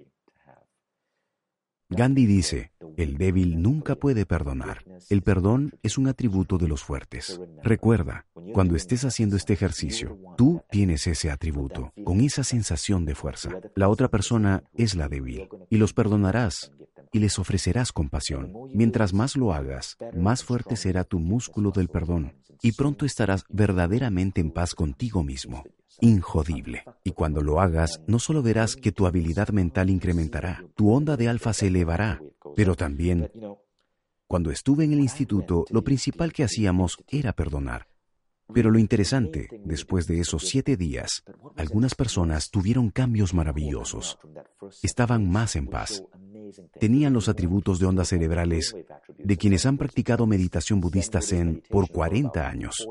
[1.89, 4.83] Gandhi dice, el débil nunca puede perdonar.
[5.09, 7.39] El perdón es un atributo de los fuertes.
[7.63, 13.51] Recuerda, cuando estés haciendo este ejercicio, tú tienes ese atributo, con esa sensación de fuerza.
[13.75, 16.73] La otra persona es la débil, y los perdonarás
[17.13, 18.51] y les ofrecerás compasión.
[18.73, 24.41] Mientras más lo hagas, más fuerte será tu músculo del perdón, y pronto estarás verdaderamente
[24.41, 25.63] en paz contigo mismo
[25.99, 26.83] injodible.
[27.03, 31.27] Y cuando lo hagas, no solo verás que tu habilidad mental incrementará, tu onda de
[31.27, 32.21] alfa se elevará,
[32.55, 33.31] pero también,
[34.27, 37.87] cuando estuve en el instituto, lo principal que hacíamos era perdonar.
[38.53, 41.23] Pero lo interesante, después de esos siete días,
[41.57, 44.17] algunas personas tuvieron cambios maravillosos.
[44.81, 46.03] Estaban más en paz.
[46.79, 48.75] Tenían los atributos de ondas cerebrales
[49.17, 52.87] de quienes han practicado meditación budista Zen por 40 años.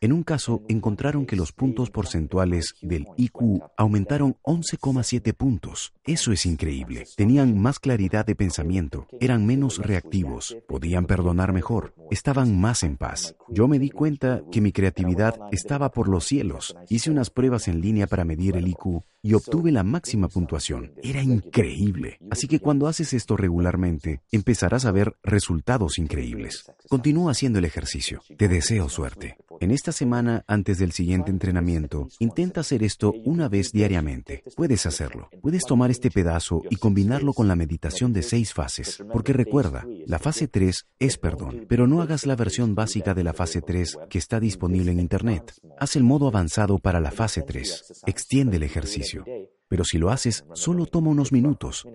[0.00, 5.92] En un caso, encontraron que los puntos porcentuales del IQ aumentaron 11,7 puntos.
[6.04, 7.04] Eso es increíble.
[7.16, 13.36] Tenían más claridad de pensamiento, eran menos reactivos, podían perdonar mejor, estaban más en paz.
[13.48, 16.76] Yo me di cuenta que mi creatividad estaba por los cielos.
[16.88, 20.92] Hice unas pruebas en línea para medir el IQ y obtuve la máxima puntuación.
[21.02, 22.18] Era increíble.
[22.30, 26.70] Así que cuando haces esto regularmente, empezarás a ver resultados increíbles.
[26.88, 28.20] Continúa haciendo el ejercicio.
[28.36, 29.36] Te deseo suerte.
[29.60, 34.42] En esta semana, antes del siguiente entrenamiento, intenta hacer esto una vez diariamente.
[34.56, 35.30] Puedes hacerlo.
[35.40, 39.02] Puedes tomar este pedazo y combinarlo con la meditación de seis fases.
[39.12, 43.32] Porque recuerda, la fase 3 es perdón, pero no hagas la versión básica de la
[43.32, 45.54] fase 3 que está disponible en Internet.
[45.78, 48.02] Haz el modo avanzado para la fase 3.
[48.06, 49.24] Extiende el ejercicio.
[49.68, 51.86] Pero si lo haces, solo toma unos minutos.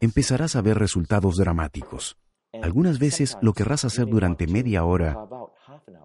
[0.00, 2.18] Empezarás a ver resultados dramáticos.
[2.62, 5.16] Algunas veces lo querrás hacer durante media hora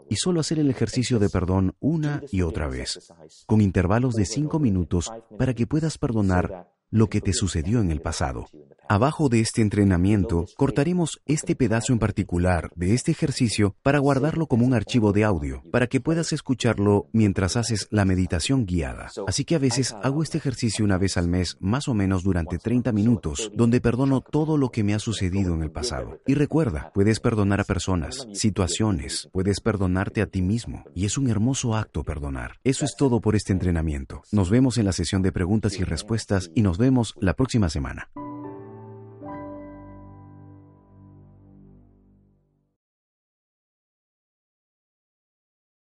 [0.09, 3.11] y solo hacer el ejercicio de perdón una y otra vez,
[3.45, 8.01] con intervalos de cinco minutos para que puedas perdonar lo que te sucedió en el
[8.01, 8.45] pasado.
[8.91, 14.65] Abajo de este entrenamiento cortaremos este pedazo en particular de este ejercicio para guardarlo como
[14.65, 19.11] un archivo de audio, para que puedas escucharlo mientras haces la meditación guiada.
[19.27, 22.57] Así que a veces hago este ejercicio una vez al mes, más o menos durante
[22.57, 26.19] 30 minutos, donde perdono todo lo que me ha sucedido en el pasado.
[26.25, 31.29] Y recuerda, puedes perdonar a personas, situaciones, puedes perdonarte a ti mismo, y es un
[31.29, 32.53] hermoso acto perdonar.
[32.63, 34.23] Eso es todo por este entrenamiento.
[34.31, 38.09] Nos vemos en la sesión de preguntas y respuestas y nos vemos la próxima semana.